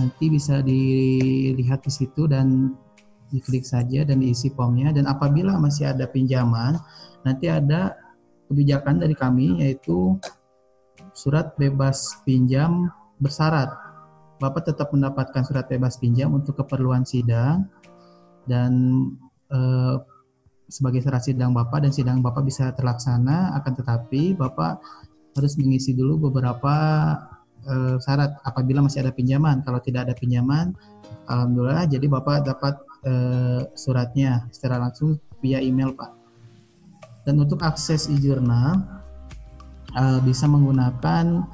Nanti 0.00 0.26
bisa 0.26 0.58
dilihat 0.58 1.86
di 1.86 1.92
situ 1.92 2.26
dan 2.26 2.74
diklik 3.34 3.66
saja 3.66 4.06
dan 4.06 4.22
diisi 4.22 4.46
formnya 4.54 4.94
dan 4.94 5.10
apabila 5.10 5.58
masih 5.58 5.90
ada 5.90 6.06
pinjaman 6.06 6.78
nanti 7.26 7.50
ada 7.50 7.98
kebijakan 8.46 9.02
dari 9.02 9.18
kami 9.18 9.58
yaitu 9.58 10.14
surat 11.18 11.58
bebas 11.58 12.22
pinjam 12.22 12.94
bersyarat 13.18 13.74
Bapak 14.38 14.66
tetap 14.70 14.90
mendapatkan 14.94 15.46
surat 15.46 15.66
bebas 15.70 15.98
pinjam 15.98 16.30
untuk 16.34 16.58
keperluan 16.62 17.02
sidang 17.02 17.66
dan 18.46 18.72
eh, 19.50 19.96
sebagai 20.68 21.04
syarat 21.04 21.22
sidang 21.24 21.52
Bapak 21.52 21.84
dan 21.84 21.92
sidang 21.92 22.24
Bapak 22.24 22.44
bisa 22.44 22.72
terlaksana 22.72 23.52
akan 23.60 23.72
tetapi 23.76 24.36
Bapak 24.36 24.80
harus 25.34 25.52
mengisi 25.60 25.92
dulu 25.92 26.30
beberapa 26.30 26.74
eh, 27.66 27.96
syarat 28.00 28.40
apabila 28.46 28.80
masih 28.80 29.04
ada 29.04 29.12
pinjaman 29.12 29.60
kalau 29.66 29.82
tidak 29.82 30.08
ada 30.08 30.14
pinjaman 30.16 30.72
Alhamdulillah 31.28 31.88
jadi 31.88 32.06
Bapak 32.08 32.44
dapat 32.44 32.74
eh, 33.04 33.62
suratnya 33.76 34.48
secara 34.50 34.80
langsung 34.80 35.20
via 35.44 35.60
email 35.60 35.92
Pak. 35.92 36.10
Dan 37.24 37.40
untuk 37.40 37.60
akses 37.64 38.08
e-jurnal 38.08 38.80
eh, 39.96 40.20
bisa 40.24 40.48
menggunakan 40.48 41.44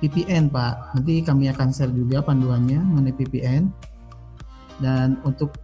VPN 0.00 0.48
Pak. 0.48 0.96
Nanti 0.96 1.20
kami 1.20 1.50
akan 1.52 1.68
share 1.74 1.92
juga 1.92 2.24
panduannya 2.24 2.80
mengenai 2.80 3.14
VPN. 3.14 3.64
Dan 4.80 5.20
untuk 5.28 5.54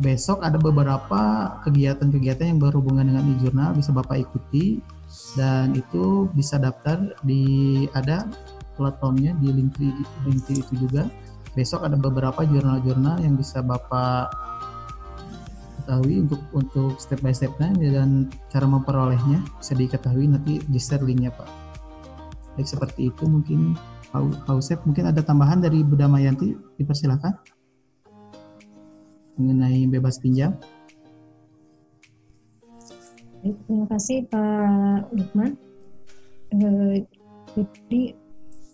besok 0.00 0.40
ada 0.40 0.56
beberapa 0.56 1.52
kegiatan-kegiatan 1.68 2.48
yang 2.48 2.60
berhubungan 2.62 3.04
dengan 3.04 3.24
e-jurnal 3.36 3.76
bisa 3.76 3.92
Bapak 3.92 4.16
ikuti. 4.16 4.80
Dan 5.36 5.76
itu 5.76 6.32
bisa 6.32 6.56
daftar 6.56 7.12
di 7.20 7.84
ada 7.92 8.24
platformnya 8.80 9.36
di 9.36 9.52
link 9.52 9.76
link 9.76 10.40
itu 10.48 10.88
juga. 10.88 11.04
Besok 11.52 11.84
ada 11.84 12.00
beberapa 12.00 12.40
jurnal-jurnal 12.48 13.20
yang 13.20 13.36
bisa 13.36 13.60
Bapak 13.60 14.32
ketahui 15.82 16.24
untuk 16.24 16.40
untuk 16.56 16.96
step 16.96 17.20
by 17.20 17.34
stepnya 17.34 17.74
dan 17.76 18.30
cara 18.48 18.64
memperolehnya 18.64 19.42
bisa 19.60 19.74
diketahui 19.76 20.30
nanti 20.30 20.62
di 20.64 20.78
share 20.80 21.04
linknya 21.04 21.34
Pak. 21.34 21.48
Baik 22.56 22.68
seperti 22.68 23.12
itu 23.12 23.24
mungkin. 23.28 23.76
Pak 24.12 24.52
Usep 24.52 24.84
mungkin 24.84 25.08
ada 25.08 25.24
tambahan 25.24 25.64
dari 25.64 25.80
Buddha 25.80 26.04
Mayanti? 26.04 26.52
Dipersilakan 26.76 27.32
mengenai 29.42 29.90
bebas 29.90 30.22
pinjam. 30.22 30.54
Terima 33.42 33.90
kasih 33.90 34.30
Pak 34.30 35.10
Lukman. 35.10 35.58
Eh, 36.54 37.02
jadi 37.58 38.14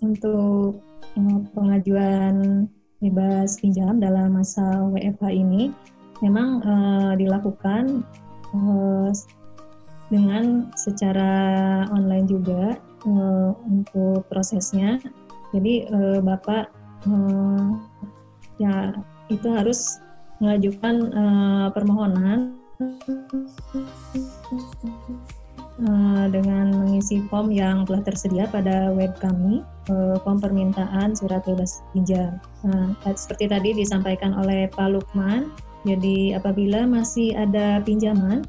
untuk 0.05 0.85
eh, 1.17 1.41
pengajuan 1.57 2.69
bebas 3.01 3.57
pinjam 3.63 3.97
dalam 4.03 4.37
masa 4.37 4.85
WFH 4.91 5.31
ini 5.31 5.71
memang 6.19 6.63
uh, 6.67 7.13
dilakukan 7.15 8.03
uh, 8.51 9.11
dengan 10.11 10.73
secara 10.75 11.85
online 11.95 12.27
juga 12.27 12.75
uh, 13.07 13.55
untuk 13.69 14.27
prosesnya. 14.27 14.99
Jadi 15.55 15.87
uh, 15.89 16.19
Bapak 16.19 16.75
uh, 17.07 17.79
ya 18.59 18.99
itu 19.31 19.47
harus 19.47 20.03
mengajukan 20.39 21.11
uh, 21.15 21.67
permohonan 21.75 22.55
uh, 25.83 26.27
dengan 26.31 26.71
mengisi 26.79 27.23
form 27.27 27.51
yang 27.51 27.83
telah 27.87 28.03
tersedia 28.07 28.47
pada 28.47 28.95
web 28.95 29.15
kami, 29.19 29.67
uh, 29.91 30.17
form 30.23 30.39
permintaan 30.39 31.19
surat 31.19 31.43
bebas 31.43 31.83
pinjam. 31.91 32.39
Uh, 32.63 32.95
seperti 33.19 33.51
tadi 33.51 33.75
disampaikan 33.75 34.35
oleh 34.39 34.71
Pak 34.71 34.95
Lukman, 34.95 35.51
jadi 35.83 36.39
apabila 36.39 36.87
masih 36.87 37.35
ada 37.39 37.83
pinjaman, 37.83 38.43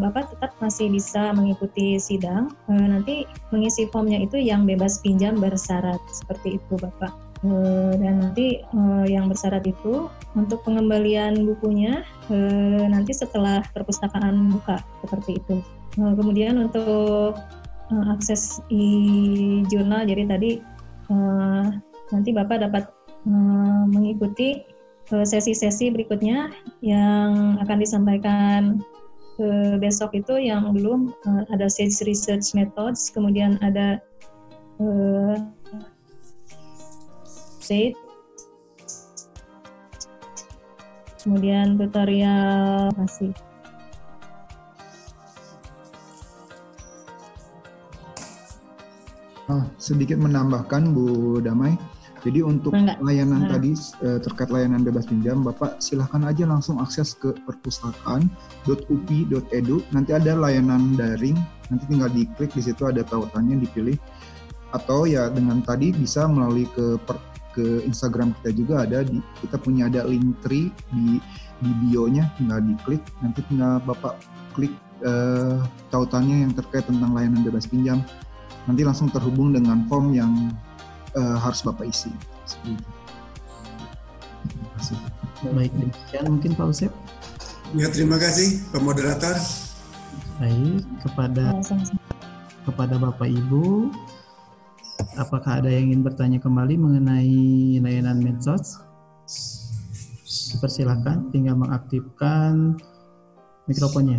Bapak 0.00 0.32
tetap 0.32 0.56
masih 0.64 0.88
bisa 0.88 1.36
mengikuti 1.36 2.00
sidang. 2.00 2.48
Nanti 2.64 3.28
mengisi 3.52 3.84
formnya 3.92 4.16
itu 4.16 4.40
yang 4.40 4.64
bebas 4.64 5.04
pinjam 5.04 5.36
bersyarat 5.36 6.00
seperti 6.08 6.56
itu, 6.56 6.80
Bapak. 6.80 7.29
Eh, 7.40 7.92
dan 7.96 8.20
nanti 8.20 8.60
yang 9.08 9.32
bersyarat 9.32 9.64
itu 9.64 10.12
untuk 10.36 10.60
pengembalian 10.60 11.48
bukunya 11.48 12.04
nanti 12.92 13.16
setelah 13.16 13.64
perpustakaan 13.72 14.52
buka 14.52 14.84
seperti 15.00 15.40
itu. 15.40 15.64
Kemudian 15.96 16.60
untuk 16.60 17.40
akses 18.12 18.60
e-jurnal, 18.68 20.04
jadi 20.04 20.28
tadi 20.28 20.60
nanti 22.12 22.30
Bapak 22.36 22.60
dapat 22.60 22.84
mengikuti 23.88 24.60
sesi-sesi 25.08 25.90
berikutnya 25.90 26.52
yang 26.84 27.56
akan 27.64 27.78
disampaikan 27.80 28.84
besok 29.80 30.12
itu 30.12 30.36
yang 30.36 30.76
belum 30.76 31.16
ada 31.48 31.72
sage 31.72 32.04
research 32.04 32.52
methods, 32.52 33.08
kemudian 33.08 33.56
ada 33.64 33.98
sage, 37.70 37.94
kemudian 41.22 41.78
tutorial 41.78 42.90
masih. 42.98 43.30
Ah, 49.46 49.62
sedikit 49.78 50.18
menambahkan 50.18 50.90
Bu 50.94 51.38
Damai, 51.42 51.78
jadi 52.26 52.42
untuk 52.42 52.74
Enggak. 52.74 52.98
layanan 53.02 53.42
Enggak. 53.46 53.62
tadi 53.62 53.74
eh, 54.06 54.18
terkait 54.22 54.50
layanan 54.50 54.82
bebas 54.82 55.06
pinjam, 55.06 55.44
Bapak 55.46 55.78
silahkan 55.78 56.24
aja 56.26 56.46
langsung 56.50 56.80
akses 56.82 57.14
ke 57.18 57.34
perpustakaan.upi.edu. 57.46 59.82
Nanti 59.94 60.12
ada 60.14 60.34
layanan 60.38 60.96
daring, 60.98 61.38
nanti 61.70 61.86
tinggal 61.86 62.10
diklik 62.10 62.50
di 62.50 62.62
situ 62.66 62.86
ada 62.86 63.02
tautannya 63.06 63.58
dipilih. 63.62 63.98
Atau 64.70 65.02
ya 65.10 65.26
dengan 65.34 65.66
tadi 65.66 65.90
bisa 65.90 66.30
melalui 66.30 66.62
ke 66.70 66.94
per, 67.02 67.18
ke 67.60 67.84
Instagram 67.84 68.32
kita 68.40 68.50
juga 68.56 68.74
ada 68.88 69.04
di 69.04 69.20
kita 69.44 69.60
punya 69.60 69.92
ada 69.92 70.08
link 70.08 70.40
tree 70.40 70.72
di 70.96 71.20
di 71.60 71.70
bio-nya 71.84 72.32
tinggal 72.40 72.64
diklik 72.64 73.04
nanti 73.20 73.44
tinggal 73.52 73.84
Bapak 73.84 74.16
klik 74.56 74.72
uh, 75.04 75.60
tautannya 75.92 76.48
yang 76.48 76.52
terkait 76.56 76.88
tentang 76.88 77.12
layanan 77.12 77.44
bebas 77.44 77.68
pinjam 77.68 78.00
nanti 78.64 78.80
langsung 78.80 79.12
terhubung 79.12 79.52
dengan 79.52 79.84
form 79.92 80.16
yang 80.16 80.32
uh, 81.16 81.36
harus 81.36 81.60
Bapak 81.60 81.84
isi. 81.88 82.12
Baik, 85.40 85.72
demikian 85.76 86.24
mungkin 86.28 86.52
Pak 86.56 86.66
Usep. 86.72 86.92
Ya, 87.76 87.88
terima 87.92 88.16
kasih 88.20 88.60
Pak 88.72 88.82
Moderator. 88.82 89.36
Baik, 90.40 90.84
kepada 91.04 91.60
kepada 92.64 92.94
Bapak 92.96 93.28
Ibu, 93.28 93.92
apakah 95.16 95.60
ada 95.62 95.70
yang 95.72 95.92
ingin 95.92 96.02
bertanya 96.04 96.38
kembali 96.40 96.74
mengenai 96.76 97.78
layanan 97.80 98.20
medsos? 98.20 98.80
Persilakan, 100.60 101.30
tinggal 101.30 101.54
mengaktifkan 101.56 102.74
mikrofonnya. 103.70 104.18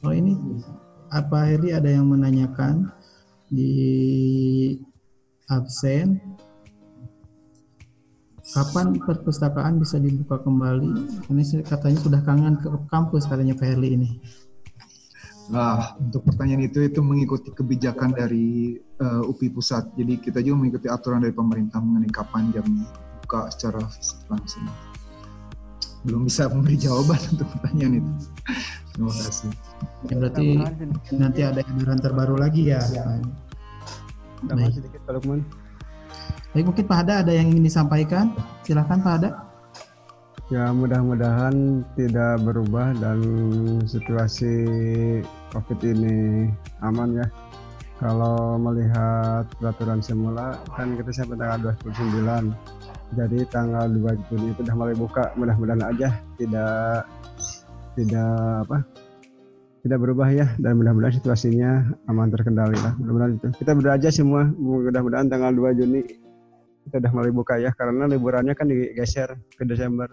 Oh 0.00 0.12
ini 0.12 0.34
apa 1.12 1.46
Heri 1.46 1.76
ada 1.76 1.90
yang 1.90 2.10
menanyakan 2.10 2.90
di 3.50 3.70
absen 5.50 6.18
kapan 8.50 8.98
perpustakaan 8.98 9.78
bisa 9.78 10.02
dibuka 10.02 10.42
kembali? 10.42 10.90
Ini 11.30 11.42
katanya 11.62 11.98
sudah 12.02 12.20
kangen 12.26 12.58
ke 12.58 12.66
kampus 12.90 13.30
katanya 13.30 13.54
Pak 13.54 13.66
Herli 13.68 13.94
ini. 13.94 14.10
Nah, 15.50 15.98
untuk 15.98 16.22
pertanyaan 16.30 16.70
itu 16.70 16.78
itu 16.86 17.02
mengikuti 17.02 17.50
kebijakan 17.50 18.14
dari 18.14 18.78
uh, 19.02 19.26
UPI 19.26 19.50
pusat. 19.50 19.90
Jadi 19.98 20.22
kita 20.22 20.38
juga 20.46 20.62
mengikuti 20.62 20.86
aturan 20.86 21.26
dari 21.26 21.34
pemerintah 21.34 21.82
mengenai 21.82 22.10
kapan 22.14 22.54
jam 22.54 22.66
buka 23.26 23.50
secara 23.50 23.82
fisik 23.90 24.22
langsung. 24.30 24.62
Belum 26.06 26.22
bisa 26.22 26.46
memberi 26.46 26.78
jawaban 26.78 27.18
untuk 27.34 27.50
pertanyaan 27.58 27.98
itu. 27.98 28.12
Terima 28.94 29.12
kasih. 29.12 29.50
Ya, 30.06 30.14
berarti 30.22 30.46
nanti 31.18 31.40
ada 31.42 31.60
edaran 31.66 31.98
terbaru 31.98 32.38
lagi 32.38 32.70
ya. 32.70 32.80
ya. 32.94 33.18
Baik. 34.46 34.72
sedikit 34.72 35.02
Pak 35.04 35.12
Lukman. 35.18 35.42
Baik, 36.54 36.64
mungkin 36.66 36.84
Pak 36.86 36.96
Hada 37.04 37.14
ada 37.26 37.32
yang 37.34 37.50
ingin 37.50 37.66
disampaikan. 37.66 38.34
Silahkan 38.62 39.02
Pak 39.02 39.12
Hada. 39.18 39.30
Ya 40.50 40.74
mudah-mudahan 40.74 41.86
tidak 41.94 42.42
berubah 42.42 42.90
dan 42.98 43.22
situasi 43.86 44.66
COVID 45.52 45.78
ini 45.82 46.48
aman 46.82 47.20
ya. 47.20 47.26
Kalau 48.00 48.56
melihat 48.56 49.44
peraturan 49.60 50.00
semula 50.00 50.56
kan 50.72 50.96
kita 50.96 51.12
sampai 51.12 51.36
tanggal 51.36 51.76
29. 51.84 52.54
Jadi 53.18 53.38
tanggal 53.52 53.90
2 53.90 54.30
Juni 54.30 54.56
itu 54.56 54.62
sudah 54.64 54.74
mulai 54.78 54.96
buka. 54.96 55.36
Mudah-mudahan 55.36 55.84
aja 55.84 56.08
tidak 56.40 57.04
tidak 57.98 58.64
apa 58.64 58.78
tidak 59.80 59.98
berubah 60.00 60.28
ya 60.28 60.46
dan 60.60 60.76
mudah-mudahan 60.76 61.16
situasinya 61.16 61.88
aman 62.08 62.28
terkendali 62.28 62.76
lah 62.84 62.92
mudah-mudahan 63.00 63.32
itu 63.40 63.48
kita 63.64 63.72
berdoa 63.72 63.96
aja 63.96 64.08
semua 64.12 64.44
mudah-mudahan 64.56 65.28
tanggal 65.32 65.52
2 65.56 65.78
Juni 65.80 66.00
kita 66.88 67.00
udah 67.00 67.12
mulai 67.12 67.32
buka 67.32 67.56
ya 67.56 67.72
karena 67.76 68.04
liburannya 68.08 68.52
kan 68.52 68.68
digeser 68.68 69.36
ke 69.56 69.64
Desember 69.64 70.08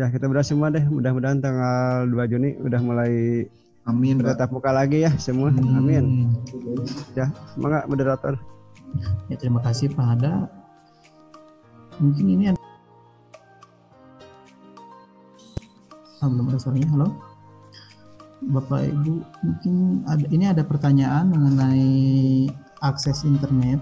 ya 0.00 0.08
kita 0.08 0.24
berdoa 0.24 0.44
semua 0.44 0.72
deh 0.72 0.84
mudah-mudahan 0.88 1.40
tanggal 1.44 2.08
2 2.08 2.32
Juni 2.32 2.56
udah 2.64 2.80
mulai 2.80 3.44
Amin. 3.82 4.22
Tetap 4.22 4.54
buka 4.54 4.70
lagi 4.70 5.02
ya 5.02 5.10
semua. 5.18 5.50
Hmm. 5.50 5.82
Amin. 5.82 6.30
Ya, 7.18 7.34
semangat 7.50 7.90
moderator. 7.90 8.38
Ya, 9.26 9.34
terima 9.34 9.58
kasih 9.58 9.90
Pak 9.90 10.06
Hada. 10.06 10.46
Mungkin 11.98 12.26
ini 12.30 12.44
ada 12.54 12.60
oh, 16.22 16.28
belum 16.30 16.46
ada 16.54 16.58
suaranya. 16.62 16.88
Halo. 16.94 17.08
Bapak 18.42 18.86
Ibu, 18.86 19.22
mungkin 19.42 19.74
ada 20.06 20.26
ini 20.30 20.44
ada 20.46 20.62
pertanyaan 20.66 21.30
mengenai 21.30 21.90
akses 22.82 23.22
internet 23.22 23.78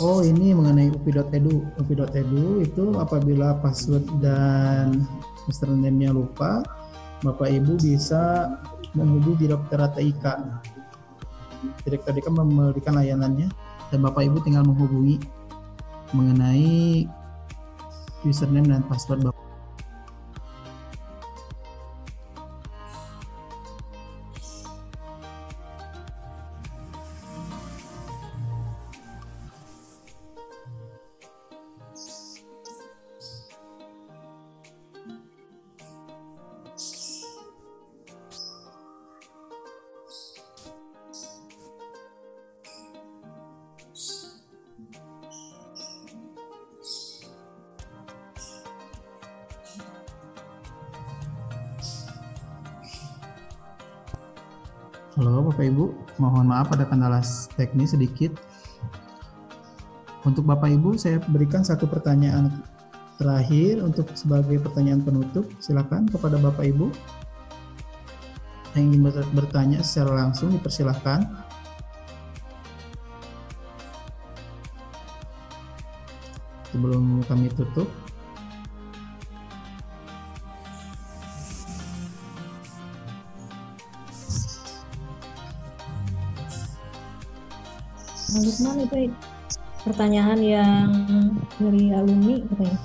Oh 0.00 0.24
ini 0.24 0.56
mengenai 0.56 0.88
upi.edu. 0.96 1.76
Upi.edu 1.76 2.64
itu 2.64 2.96
apabila 2.96 3.60
password 3.60 4.08
dan 4.24 5.04
username-nya 5.44 6.16
lupa, 6.16 6.64
Bapak 7.20 7.52
Ibu 7.52 7.76
bisa 7.76 8.48
menghubungi 8.96 9.44
Direktur 9.44 9.76
TIK. 9.76 10.24
Direktur 11.84 12.16
TIK 12.16 12.32
memberikan 12.32 12.96
layanannya 12.96 13.52
dan 13.92 13.98
Bapak 14.00 14.24
Ibu 14.24 14.40
tinggal 14.40 14.64
menghubungi 14.64 15.20
mengenai 16.16 17.04
username 18.24 18.72
dan 18.72 18.80
password 18.88 19.20
Bapak. 19.20 19.49
Halo 55.18 55.42
Bapak 55.50 55.66
Ibu, 55.66 55.90
mohon 56.22 56.54
maaf 56.54 56.70
ada 56.70 56.86
kendala 56.86 57.18
teknis 57.58 57.98
sedikit. 57.98 58.30
Untuk 60.22 60.46
Bapak 60.46 60.70
Ibu 60.70 60.94
saya 60.94 61.18
berikan 61.34 61.66
satu 61.66 61.90
pertanyaan 61.90 62.62
terakhir 63.18 63.82
untuk 63.82 64.06
sebagai 64.14 64.62
pertanyaan 64.62 65.02
penutup. 65.02 65.50
Silakan 65.58 66.06
kepada 66.06 66.38
Bapak 66.38 66.62
Ibu 66.62 66.94
yang 68.78 68.94
ingin 68.94 69.10
bertanya 69.34 69.82
secara 69.82 70.14
langsung 70.14 70.54
dipersilahkan. 70.54 71.26
Sebelum 76.70 77.26
kami 77.26 77.50
tutup. 77.58 77.90
Lukman 88.40 88.88
itu 88.88 89.12
pertanyaan 89.84 90.40
yang 90.40 90.88
dari 91.60 91.92
alumni 91.92 92.40
katanya 92.48 92.78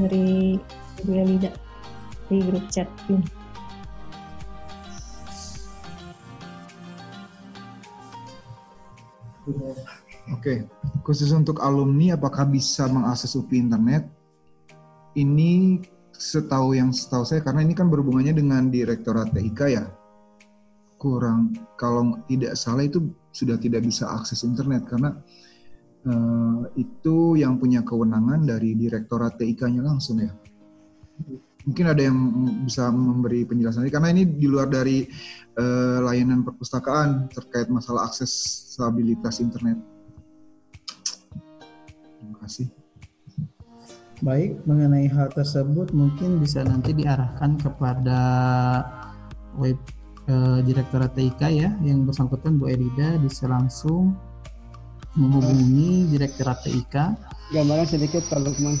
dari 0.00 0.56
Bu 1.04 1.10
Elida 1.12 1.52
di 2.32 2.40
grup 2.40 2.64
chat 2.72 2.88
ini. 3.12 3.24
Oke, 10.34 10.66
khusus 11.06 11.30
untuk 11.30 11.62
alumni 11.62 12.18
apakah 12.18 12.48
bisa 12.48 12.88
mengakses 12.90 13.36
UPI 13.38 13.68
internet? 13.68 14.08
Ini 15.14 15.80
setahu 16.10 16.74
yang 16.74 16.90
setahu 16.90 17.22
saya 17.22 17.44
karena 17.44 17.62
ini 17.62 17.76
kan 17.76 17.86
berhubungannya 17.86 18.34
dengan 18.34 18.72
Direktorat 18.72 19.30
TIK 19.36 19.60
ya. 19.70 19.84
Kurang 20.98 21.54
kalau 21.78 22.18
tidak 22.26 22.58
salah 22.58 22.88
itu 22.88 23.06
sudah 23.36 23.60
tidak 23.60 23.84
bisa 23.84 24.08
akses 24.08 24.40
internet 24.48 24.88
karena 24.88 25.12
uh, 26.08 26.64
itu 26.80 27.36
yang 27.36 27.60
punya 27.60 27.84
kewenangan 27.84 28.48
dari 28.48 28.72
Direktorat 28.72 29.36
TIK-nya 29.36 29.84
langsung 29.84 30.24
ya. 30.24 30.32
Mungkin 31.66 31.86
ada 31.90 31.98
yang 31.98 32.16
bisa 32.62 32.88
memberi 32.94 33.42
penjelasan 33.42 33.90
karena 33.90 34.14
ini 34.14 34.22
di 34.24 34.46
luar 34.46 34.70
dari 34.70 35.02
uh, 35.58 35.98
layanan 36.00 36.46
perpustakaan 36.46 37.28
terkait 37.28 37.68
masalah 37.68 38.06
akses 38.08 38.30
stabilitas 38.72 39.42
internet. 39.42 39.76
Terima 42.22 42.38
kasih. 42.40 42.70
Baik, 44.24 44.64
mengenai 44.64 45.12
hal 45.12 45.28
tersebut 45.28 45.92
mungkin 45.92 46.40
bisa 46.40 46.64
nanti 46.64 46.96
diarahkan 46.96 47.60
kepada 47.60 48.20
web 49.60 49.76
eh, 50.26 50.58
Direktorat 50.62 51.14
TIK 51.14 51.40
ya 51.50 51.70
yang 51.82 52.06
bersangkutan 52.06 52.58
Bu 52.58 52.70
Elida 52.70 53.18
bisa 53.18 53.46
langsung 53.46 54.14
menghubungi 55.16 56.12
Direktorat 56.12 56.62
TIK. 56.66 56.94
Gambaran 57.54 57.86
sedikit 57.88 58.22
Pak 58.28 58.40
Lukman. 58.42 58.76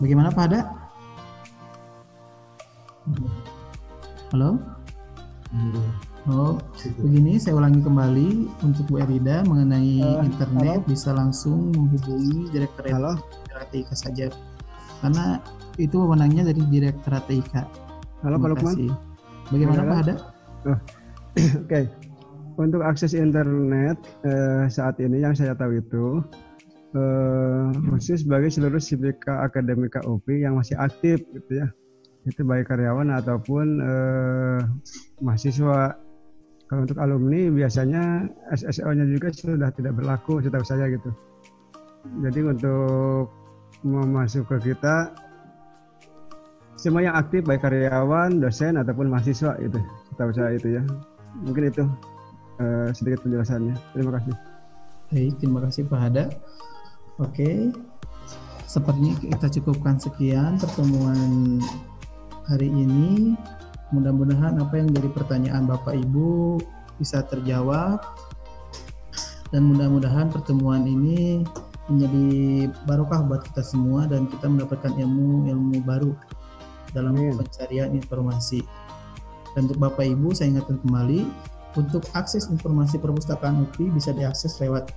Bagaimana 0.00 0.28
Pak 0.32 0.44
Ada? 0.50 0.60
Halo? 4.34 4.58
Oh, 6.26 6.58
begini 6.98 7.38
saya 7.38 7.54
ulangi 7.54 7.78
kembali 7.86 8.50
untuk 8.66 8.82
Bu 8.90 8.98
Erida 8.98 9.46
mengenai 9.46 10.02
uh, 10.02 10.26
internet 10.26 10.82
halo? 10.82 10.90
bisa 10.90 11.14
langsung 11.14 11.70
menghubungi 11.70 12.50
Direktorat 12.50 13.22
TIK 13.70 13.88
saja 13.94 14.26
karena 15.06 15.38
itu 15.78 16.02
wewenangnya 16.02 16.50
dari 16.50 16.66
Direktorat 16.66 17.30
TIK. 17.30 17.54
Halo 18.26 18.42
Pak 18.42 18.48
Lukman. 18.58 19.05
Bagaimana 19.50 19.82
Pak 19.86 19.98
Ada? 20.02 20.14
Oh. 20.66 20.78
Oke, 21.62 21.68
okay. 21.68 21.84
untuk 22.58 22.80
akses 22.82 23.12
internet 23.12 24.00
eh, 24.24 24.66
saat 24.66 24.98
ini 24.98 25.20
yang 25.22 25.36
saya 25.36 25.54
tahu 25.54 25.78
itu 25.78 26.24
eh, 26.96 27.68
khusus 27.92 28.24
bagi 28.26 28.48
seluruh 28.50 28.80
sipika 28.80 29.44
akademika 29.44 30.02
UPI 30.02 30.48
yang 30.48 30.58
masih 30.58 30.74
aktif 30.80 31.22
gitu 31.36 31.62
ya, 31.62 31.68
itu 32.24 32.40
baik 32.42 32.72
karyawan 32.72 33.12
ataupun 33.14 33.66
eh, 33.84 34.60
mahasiswa. 35.22 35.94
Kalau 36.66 36.82
untuk 36.82 36.98
alumni 36.98 37.46
biasanya 37.46 38.26
SSO-nya 38.50 39.06
juga 39.06 39.30
sudah 39.30 39.70
tidak 39.70 39.94
berlaku 40.02 40.42
setahu 40.42 40.66
saya 40.66 40.90
gitu. 40.90 41.14
Jadi 42.26 42.42
untuk 42.42 43.30
memasuk 43.86 44.50
ke 44.50 44.74
kita 44.74 45.14
semua 46.76 47.00
yang 47.00 47.16
aktif 47.16 47.42
baik 47.48 47.64
karyawan, 47.64 48.36
dosen 48.38 48.76
ataupun 48.76 49.08
mahasiswa 49.08 49.56
itu 49.64 49.80
setahu 50.12 50.30
saya 50.36 50.60
itu 50.60 50.76
ya. 50.76 50.82
Mungkin 51.40 51.72
itu 51.72 51.84
uh, 52.60 52.88
sedikit 52.92 53.24
penjelasannya. 53.24 53.74
Terima 53.96 54.12
kasih. 54.20 54.34
Baik, 55.12 55.32
terima 55.40 55.60
kasih 55.64 55.82
Pak 55.88 56.00
Hada. 56.00 56.24
Oke, 57.16 57.72
sepertinya 58.68 59.16
kita 59.16 59.46
cukupkan 59.60 59.96
sekian 59.96 60.60
pertemuan 60.60 61.60
hari 62.44 62.68
ini. 62.68 63.34
Mudah-mudahan 63.94 64.58
apa 64.60 64.82
yang 64.82 64.90
jadi 64.90 65.08
pertanyaan 65.14 65.64
Bapak 65.64 65.94
Ibu 65.94 66.60
bisa 66.98 67.22
terjawab 67.24 68.02
dan 69.54 69.62
mudah-mudahan 69.70 70.26
pertemuan 70.28 70.82
ini 70.84 71.46
menjadi 71.86 72.26
barokah 72.82 73.22
buat 73.22 73.46
kita 73.46 73.62
semua 73.62 74.10
dan 74.10 74.26
kita 74.26 74.50
mendapatkan 74.50 74.90
ilmu-ilmu 74.90 75.86
baru 75.86 76.12
dalam 76.96 77.12
Amin. 77.12 77.36
pencarian 77.36 77.92
informasi. 77.92 78.64
Dan 79.52 79.68
untuk 79.68 79.80
Bapak 79.80 80.08
Ibu 80.08 80.32
saya 80.32 80.56
ingatkan 80.56 80.80
kembali 80.80 81.28
untuk 81.76 82.08
akses 82.16 82.48
informasi 82.48 82.96
perpustakaan 82.96 83.68
UPI 83.68 83.92
bisa 83.92 84.16
diakses 84.16 84.56
lewat 84.64 84.96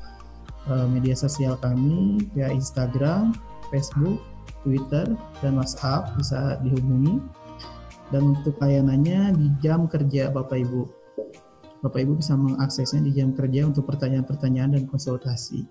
uh, 0.72 0.88
media 0.88 1.16
sosial 1.16 1.60
kami 1.60 2.24
via 2.32 2.48
Instagram, 2.48 3.36
Facebook, 3.68 4.24
Twitter, 4.64 5.04
dan 5.44 5.60
WhatsApp 5.60 6.16
bisa 6.16 6.60
dihubungi 6.64 7.20
dan 8.10 8.34
untuk 8.34 8.58
layanannya 8.58 9.38
di 9.38 9.48
jam 9.62 9.86
kerja 9.86 10.34
Bapak 10.34 10.58
Ibu. 10.66 10.82
Bapak 11.80 12.00
Ibu 12.04 12.20
bisa 12.20 12.36
mengaksesnya 12.36 13.06
di 13.06 13.12
jam 13.16 13.32
kerja 13.32 13.64
untuk 13.64 13.88
pertanyaan-pertanyaan 13.88 14.76
dan 14.76 14.84
konsultasi. 14.90 15.64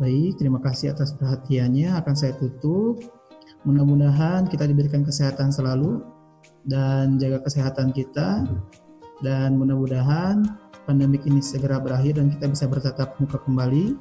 Baik, 0.00 0.40
terima 0.40 0.56
kasih 0.58 0.96
atas 0.96 1.12
perhatiannya. 1.12 1.92
Akan 1.92 2.16
saya 2.16 2.32
tutup. 2.40 3.04
Mudah-mudahan 3.62 4.50
kita 4.50 4.66
diberikan 4.66 5.06
kesehatan 5.06 5.54
selalu 5.54 6.02
dan 6.66 7.18
jaga 7.18 7.42
kesehatan 7.42 7.94
kita. 7.94 8.46
Dan 9.22 9.54
mudah-mudahan 9.54 10.42
pandemik 10.82 11.22
ini 11.30 11.38
segera 11.38 11.78
berakhir 11.78 12.18
dan 12.18 12.26
kita 12.34 12.50
bisa 12.50 12.66
bertatap 12.66 13.14
muka 13.22 13.38
kembali. 13.38 13.94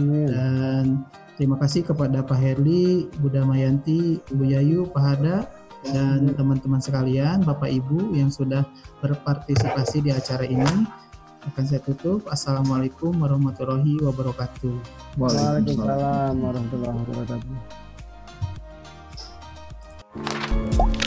Amin. 0.00 0.26
Dan 0.32 0.84
terima 1.36 1.60
kasih 1.60 1.84
kepada 1.84 2.24
Pak 2.24 2.38
Herli, 2.40 3.12
Buddha 3.20 3.44
Mayanti, 3.44 4.24
Ibu 4.32 4.44
Yayu, 4.48 4.80
Pak 4.88 5.04
Hada, 5.04 5.44
dan 5.84 6.32
teman-teman 6.32 6.80
sekalian, 6.80 7.44
Bapak 7.44 7.68
Ibu 7.68 8.16
yang 8.16 8.32
sudah 8.32 8.64
berpartisipasi 9.04 10.00
di 10.00 10.10
acara 10.16 10.48
ini. 10.48 10.88
Akan 11.44 11.64
saya 11.64 11.84
tutup. 11.84 12.24
Assalamualaikum 12.28 13.14
warahmatullahi 13.14 14.00
wabarakatuh. 14.00 14.74
Waalaikumsalam 15.16 16.34
warahmatullahi 16.40 16.96
wabarakatuh. 17.04 17.87
Thank 20.14 20.92
you. 20.92 20.97